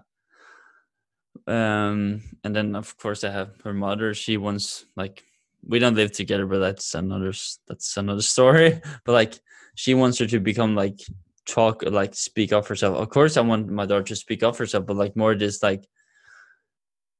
[1.47, 4.13] Um, and then of course I have her mother.
[4.13, 5.23] She wants like
[5.63, 7.33] we don't live together, but that's another
[7.67, 8.81] that's another story.
[9.05, 9.39] But like
[9.75, 10.99] she wants her to become like
[11.47, 12.97] talk like speak up herself.
[12.97, 15.87] Of course, I want my daughter to speak up herself, but like more just like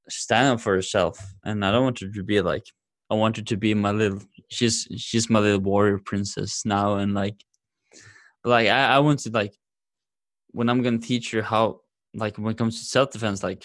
[0.10, 1.20] stand up for herself.
[1.44, 2.66] And I don't want her to be like
[3.10, 4.22] I want her to be my little.
[4.50, 7.44] She's she's my little warrior princess now, and like,
[8.44, 9.56] but like I I want to like
[10.58, 11.82] when I'm gonna teach you how
[12.16, 13.64] like when it comes to self defense, like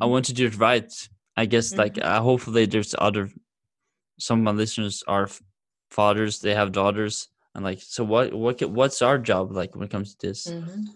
[0.00, 0.10] I Mhm.
[0.12, 0.90] want to do it right.
[1.36, 3.24] I guess like uh, hopefully there's other
[4.18, 5.28] some of my listeners are
[5.90, 9.90] fathers, they have daughters, and like so what what what's our job like when it
[9.90, 10.46] comes to this?
[10.46, 10.86] Mhm.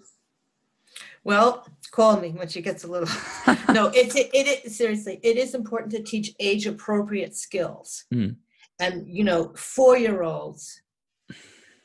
[1.24, 1.50] Well,
[1.90, 3.08] call me when she gets a little.
[3.78, 5.20] no, it's it, it is seriously.
[5.22, 8.36] It is important to teach age appropriate skills, Mm.
[8.80, 10.80] and you know, four year olds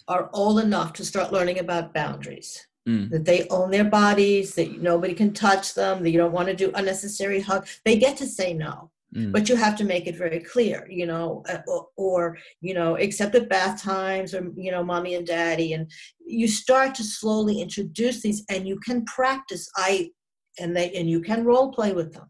[0.07, 2.67] are old enough to start learning about boundaries.
[2.87, 6.49] Mm, That they own their bodies, that nobody can touch them, that you don't want
[6.49, 7.65] to do unnecessary hug.
[7.85, 11.05] They get to say no, mm, but you have to make it very clear, you
[11.05, 15.25] know, uh, or, or you know, except at bath times or you know, mommy and
[15.25, 15.89] daddy, and
[16.25, 19.69] you start to slowly introduce these, and you can practice.
[19.77, 20.11] I
[20.59, 22.29] and they and you can role play with them.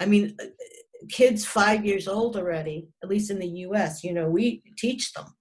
[0.00, 0.46] I mean, uh,
[1.08, 5.35] kids five years old already, at least in the U.S., you know, we teach them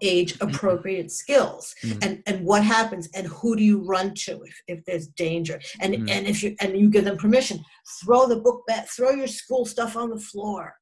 [0.00, 1.74] age appropriate skills.
[1.82, 1.98] Mm.
[2.04, 5.60] and and what happens and who do you run to if, if there's danger?
[5.80, 6.10] And Mm.
[6.10, 7.64] and if you and you give them permission
[8.02, 10.74] throw the book back throw your school stuff on the floor.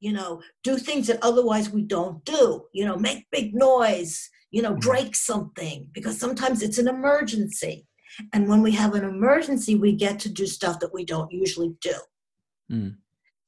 [0.00, 2.64] You know do things that otherwise we don't do.
[2.72, 4.80] You know make big noise you know Mm.
[4.80, 7.86] break something because sometimes it's an emergency.
[8.34, 11.72] And when we have an emergency we get to do stuff that we don't usually
[11.80, 11.94] do.
[12.70, 12.96] Mm,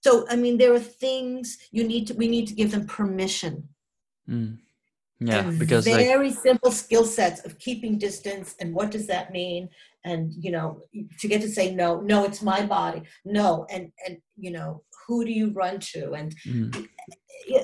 [0.05, 3.69] so i mean there are things you need to we need to give them permission.
[4.29, 4.59] Mm.
[5.21, 9.69] Yeah, because like very simple skill sets of keeping distance and what does that mean
[10.05, 10.83] and you know
[11.21, 15.25] to get to say no no it's my body no and and you know who
[15.25, 16.87] do you run to and mm,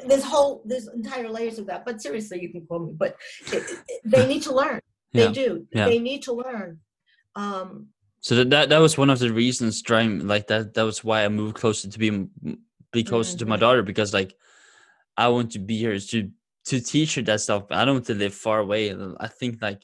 [0.07, 3.17] there's whole there's entire layers of that but seriously you can call me but
[3.53, 4.81] it, it- they need to learn
[5.13, 5.33] they yeah.
[5.33, 5.85] do yeah.
[5.87, 6.79] they need to learn
[7.37, 7.89] um
[8.21, 11.25] So that, that that was one of the reasons trying like that that was why
[11.25, 12.11] I moved closer to be
[12.93, 13.61] be closer to my Mhm.
[13.61, 14.35] daughter because like
[15.17, 16.31] I want to be here to
[16.71, 17.65] to teach her that stuff.
[17.71, 18.95] I don't want to live far away.
[19.19, 19.83] I think like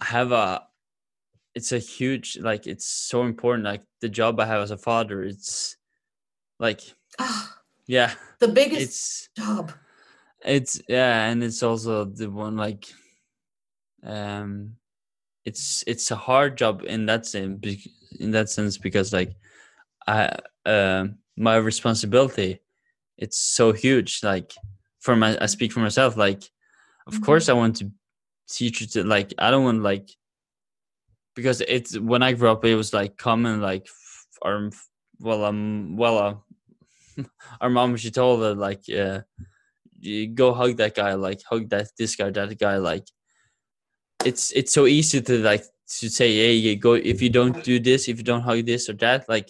[0.00, 0.66] I have a
[1.54, 5.22] it's a huge like it's so important like the job I have as a father
[5.22, 5.76] it's
[6.58, 6.80] like
[7.18, 9.72] ah, yeah the biggest it's job
[10.44, 12.86] it's yeah and it's also the one like
[14.04, 14.76] um
[15.44, 17.58] it's it's a hard job in that sense
[18.20, 19.34] in that sense because like
[20.06, 20.30] i
[20.66, 22.60] um my responsibility
[23.16, 24.52] it's so huge like
[25.08, 26.42] for my i speak for myself like
[27.06, 27.24] of Mhm.
[27.26, 27.84] course i want to
[28.56, 30.06] teach you to like i don't want like
[31.34, 33.86] because it's when i grew up it was like common like
[34.42, 34.68] our
[35.18, 36.34] well um well uh,
[37.62, 39.20] our mom she told her like uh
[39.98, 43.06] you go hug that guy like hug that this guy that guy like
[44.26, 47.80] it's it's so easy to like to say hey you go if you don't do
[47.80, 49.48] this if you don't hug this or that like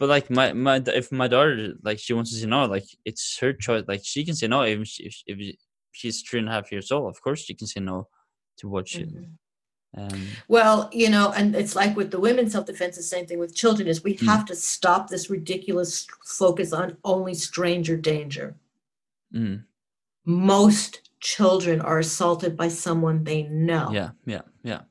[0.00, 3.38] but like my my if my daughter like she wants to say no like it's
[3.38, 5.56] her choice like she can say no even she, if, if
[5.92, 8.08] she's three and a half years old of course she can say no
[8.58, 9.26] to what she Mhm.
[9.96, 13.54] um Well, you know, and it's like with the women's self-defense, the same thing with
[13.62, 14.26] children is we Mm.
[14.26, 18.54] have to stop this ridiculous focus on only stranger danger.
[19.34, 19.64] mm,
[20.24, 20.90] Most
[21.20, 23.88] children are assaulted by someone they know.
[23.92, 24.82] yeah yeah yeah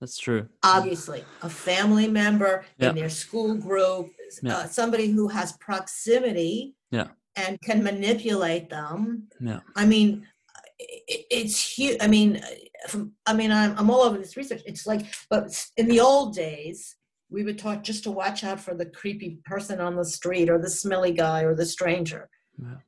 [0.00, 2.90] that's true Obviously, a family member Yeah.
[2.90, 4.06] in their school group,
[4.42, 4.56] Yeah.
[4.58, 7.08] uh, somebody who has proximity Yeah.
[7.36, 9.28] and can manipulate them.
[9.40, 9.60] Yeah.
[9.74, 10.26] I mean,
[10.80, 11.96] i- i- it's huge.
[12.00, 12.40] I mean,
[12.88, 14.62] from, I mean, I'm, I'm all over this research.
[14.66, 16.96] It's like, but in the old days,
[17.28, 20.58] we were taught just to watch out for the creepy person on the street or
[20.58, 22.28] the smelly guy or the stranger.
[22.58, 22.78] Yeah.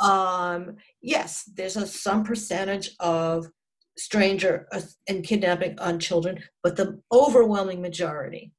[0.00, 3.48] Um, yes, there's a some percentage of
[3.96, 8.52] stranger uh, and kidnapping on children, but the overwhelming majority,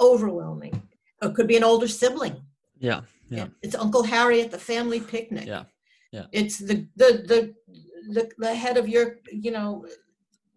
[0.00, 0.88] overwhelming,
[1.22, 2.36] it could be an older sibling.
[2.78, 3.00] yeah
[3.30, 3.48] Yeah.
[3.62, 5.46] It's Uncle Harry at the family picnic.
[5.46, 5.64] Yeah,
[6.12, 6.26] yeah.
[6.32, 7.54] It's the the the
[8.14, 9.86] the, the head of your you know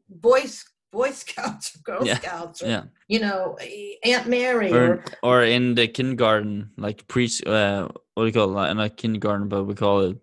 [0.10, 3.58] boys Boy Scouts or Girl Yeah, Scouts or yeah you know
[4.04, 8.58] Aunt Mary or, or or in the kindergarten like pre uh what do you call
[8.60, 10.18] it not kindergarten but we call it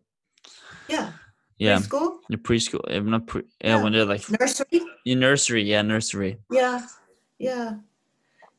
[0.89, 1.13] yeah
[1.59, 3.83] yeah preschool the preschool not pre yeah, Yeah.
[3.83, 6.87] when they're like nursery in nursery yeah nursery yeah
[7.39, 7.75] yeah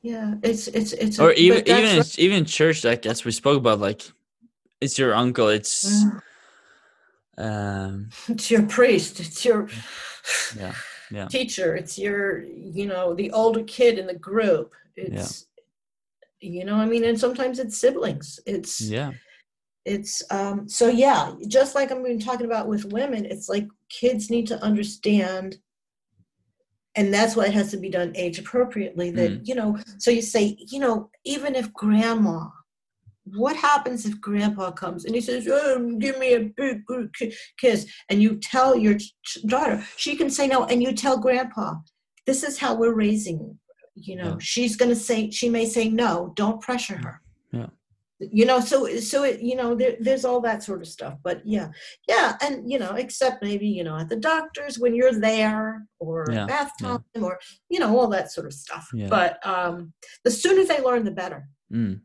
[0.01, 2.19] yeah it's it's it's or even even right.
[2.19, 4.03] even church like as we spoke about like
[4.79, 6.21] it's your uncle it's Mm,
[7.37, 9.67] um it's your priest it's your
[10.57, 10.73] yeah
[11.11, 11.27] Yeah.
[11.27, 14.71] teacher, it's your, you know, the older kid in the group.
[14.95, 15.45] It's,
[16.39, 18.39] you know, I mean, and sometimes it's siblings.
[18.45, 19.11] It's, yeah
[19.85, 24.29] it's um so yeah just like i'm been talking about with women it's like kids
[24.29, 25.57] need to understand
[26.95, 29.47] and that's why it has to be done age appropriately that Mm.
[29.47, 32.49] you know so you say you know even if grandma
[33.25, 36.81] what happens if grandpa comes and he says oh, give me a big
[37.17, 39.13] ki- kiss and you tell your ch-
[39.47, 41.75] daughter she can say no and you tell grandpa
[42.25, 43.57] this is how we're raising
[43.95, 44.37] you know Yeah.
[44.39, 47.21] she's going to say she may say no don't pressure her.
[48.31, 51.41] You know so so it you know there, there's all that sort of stuff but
[51.45, 51.69] yeah
[52.07, 56.25] yeah and you know except maybe you know at the doctor's when you're there or
[56.31, 56.87] Yeah, at bath yeah.
[56.87, 59.07] time or you know all that sort of stuff Yeah.
[59.09, 59.93] but um
[60.23, 61.99] the sooner they learn the better mm.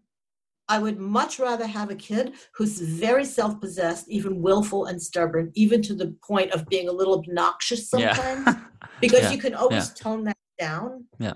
[0.68, 5.82] i would much rather have a kid who's very self-possessed even willful and stubborn even
[5.82, 8.60] to the point of being a little obnoxious sometimes yeah
[9.00, 11.34] because Yeah, you can always tone that down Yeah.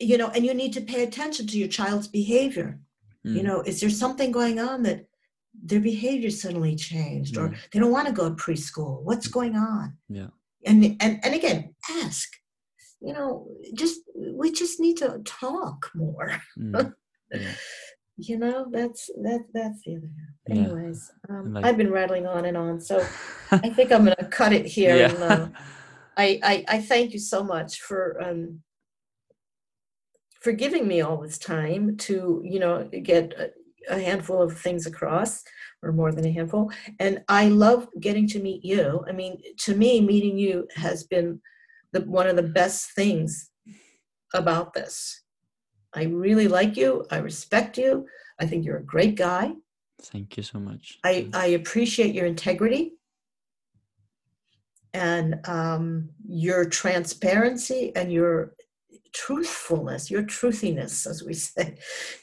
[0.00, 2.80] you know and you need to pay attention to your child's behavior
[3.34, 3.44] you Mm.
[3.48, 5.00] know is there something going on that
[5.68, 7.56] their behavior suddenly changed or Mm.
[7.70, 10.30] they don't want to go to preschool what's going on Yeah.
[10.68, 11.74] and and and again
[12.04, 12.28] ask
[13.06, 13.30] you know
[13.74, 13.98] just
[14.40, 16.92] we just need to talk more Mm.
[17.32, 17.52] yeah.
[18.28, 20.54] you know that's that that's the other half Yeah.
[20.54, 22.96] anyways um, Like- i've been rattling on and on so
[23.66, 25.48] i think i'm gonna cut it here and uh,
[26.24, 28.40] I, I i thank you so much for um
[30.42, 33.50] for giving me all this time to you know get a,
[33.94, 35.42] a handful of things across
[35.82, 36.70] or more than a handful.
[36.98, 39.04] And i love getting to meet you.
[39.08, 41.40] I mean to me meeting you has been
[41.92, 43.50] the one of the best things
[44.34, 45.22] about this.
[45.94, 47.06] I really like you.
[47.10, 48.06] I respect you.
[48.38, 49.52] I think you're a great guy.
[50.02, 50.98] Thank you so much.
[51.04, 52.92] I, I appreciate your integrity.
[54.92, 58.54] And um, your transparency and your
[59.24, 61.66] truthfulness, your truthiness, as we say,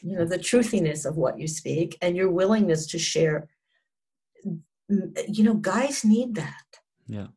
[0.01, 3.47] you know, the truthiness of what you speak and your willingness to share.
[5.37, 6.67] You know, guys need that.
[7.07, 7.27] Yeah.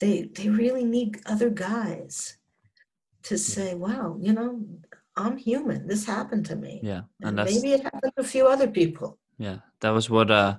[0.00, 2.38] They they really need other guys
[3.28, 4.50] to say, "Wow, you know,
[5.16, 5.88] I'm human.
[5.88, 7.02] This happened to me, Yeah.
[7.20, 9.58] and And that's maybe it happened to a few other people." yeah.
[9.80, 10.52] That was what uh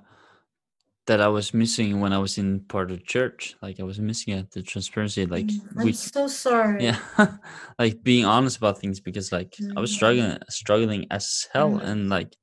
[1.10, 3.56] that I was missing when I was in part of church.
[3.64, 5.26] Like I was missing it, the transparency.
[5.26, 6.86] Like Mm, I'm we so sorry.
[6.86, 6.98] yeah
[7.80, 9.96] like being honest about things because like I was Mm.
[9.96, 11.84] struggling struggling as hell Mm.
[11.90, 12.38] and like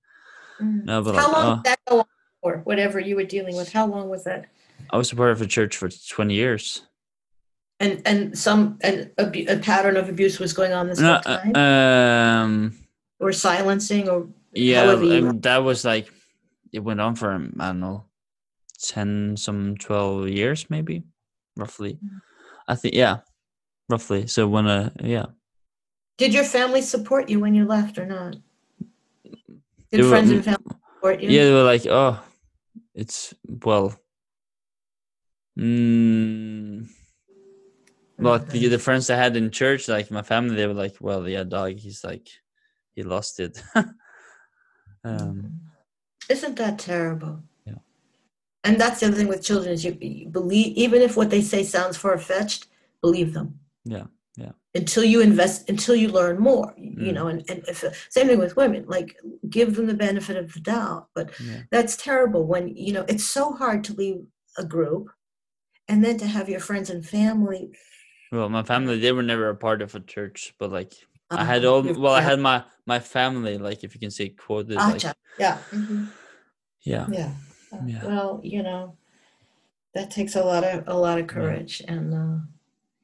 [0.61, 0.85] Mm.
[0.85, 2.07] no but How like long did that go on
[2.43, 2.59] for?
[2.65, 4.51] Whatever you were dealing with, how long was that?
[4.91, 6.83] I was a part of a church for 20 years.
[7.79, 11.23] And and some and abu- a pattern of abuse was going on this No, whole
[11.23, 12.51] uh, time, um
[13.21, 16.11] or silencing, or yeah um, that was like
[16.73, 18.05] it went on for I don't know
[18.77, 21.03] 10 some 12 years maybe
[21.57, 21.95] roughly.
[22.05, 22.21] Mm.
[22.69, 23.19] I think yeah
[23.89, 24.27] roughly.
[24.27, 25.27] So when uh yeah
[26.19, 28.37] did your family support you when you left or not?
[29.93, 31.31] Did were- friends mm, and family support you?
[31.31, 32.19] yeah they were like oh
[32.95, 33.95] it's well
[35.59, 36.87] mm,
[38.19, 41.29] Well, the, the friends I had in church, like my family, they were like, "Well,
[41.29, 42.29] yeah, dog, he's like,
[42.95, 43.93] he lost it." um,
[45.05, 45.51] Mhm.
[46.31, 47.43] Isn't that terrible?
[48.67, 48.73] Yeah.
[48.73, 51.43] And that's the other thing with children is you, you believe even if what they
[51.43, 52.67] say sounds far fetched,
[53.01, 53.61] believe them.
[53.85, 54.07] Yeah,
[54.37, 54.53] yeah.
[54.75, 57.15] Until you invest, until you learn more, y- you Mm.
[57.15, 57.27] know.
[57.29, 59.17] And, and if, same thing with women, like
[59.49, 61.09] give them the benefit of the doubt.
[61.15, 64.21] But yeah, that's terrible when you know it's so hard to leave
[64.59, 65.09] a group,
[65.89, 67.71] and then to have your friends and family.
[68.33, 70.93] well, my family, they were never a part of a church, but like
[71.31, 74.11] I had uh, all, your well, I had my my family, like if you can
[74.11, 75.15] say quoted, like Gotcha.
[75.39, 75.59] Yeah.
[75.73, 76.09] mhm.
[76.83, 77.31] yeah, Yeah.
[77.85, 78.05] Yeah.
[78.07, 78.97] Well, you know,
[79.95, 82.39] that takes a lot of a lot of courage, and uh,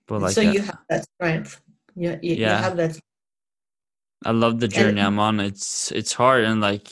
[0.07, 1.61] but like so uh, you have that strength.
[1.95, 2.61] You, you, you Yeah.
[2.61, 2.99] have that.
[4.25, 5.41] I love the journey I'm on.
[5.41, 6.89] It's it's hard and like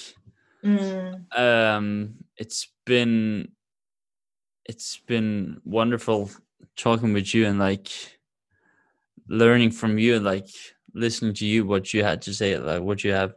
[0.63, 3.49] Mm, um it's been
[4.67, 6.31] it's been wonderful
[6.77, 7.89] talking with you and like
[9.29, 10.49] learning from you and like
[10.95, 13.35] listening to you what you had to say like what you have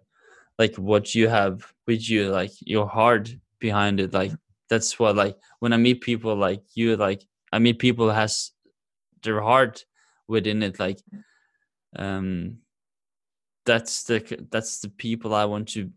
[0.57, 3.29] like what you have with you like your heart
[3.63, 4.33] behind it like
[4.69, 7.21] that's what like when i meet people like you like
[7.55, 8.51] i meet people has
[9.23, 9.85] their heart
[10.27, 10.99] within it like
[11.95, 12.57] um
[13.65, 14.19] that's the
[14.51, 15.89] that's the people i want to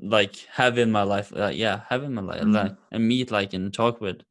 [0.00, 2.54] like have in my life uh, yeah have in my life Mhm.
[2.54, 4.22] like and meet like and talk with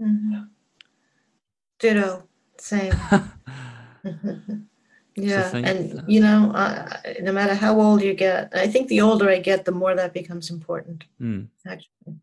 [0.00, 0.50] mhm.
[1.78, 2.28] Ditto.
[2.58, 2.92] Same.
[5.16, 6.64] yeah, and you know, I,
[7.04, 9.94] I- no matter how old you get, I think the older I get, the more
[9.94, 11.04] that becomes important.
[11.18, 11.42] Hmm.
[11.66, 12.16] Actually.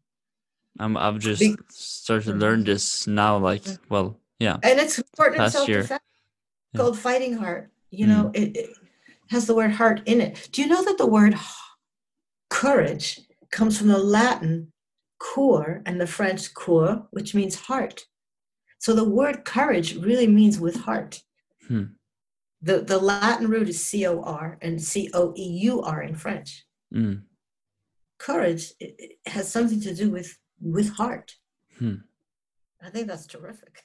[0.79, 3.77] I'm, I've just started to learn this now like Mm.
[3.89, 4.57] well Yeah.
[4.63, 5.85] And it's important in self year.
[5.89, 5.97] Yeah.
[6.77, 7.69] Called fighting heart.
[7.91, 8.09] You Mm.
[8.09, 8.69] know, it, it
[9.29, 10.49] has the word heart in it.
[10.51, 11.39] Do you know that the word h-
[12.49, 13.21] courage
[13.51, 14.71] comes from the Latin
[15.19, 18.05] cor and the French coeur, which means heart.
[18.79, 21.21] So the word courage really means with heart.
[21.67, 21.83] Hmm.
[22.62, 26.16] The, the Latin root is C O R and C O E U R in
[26.16, 26.66] French.
[26.93, 27.24] Mm.
[28.18, 31.36] Courage it, it has something to do with with heart.
[31.80, 31.95] Hmm.
[32.84, 33.84] I think that's terrific.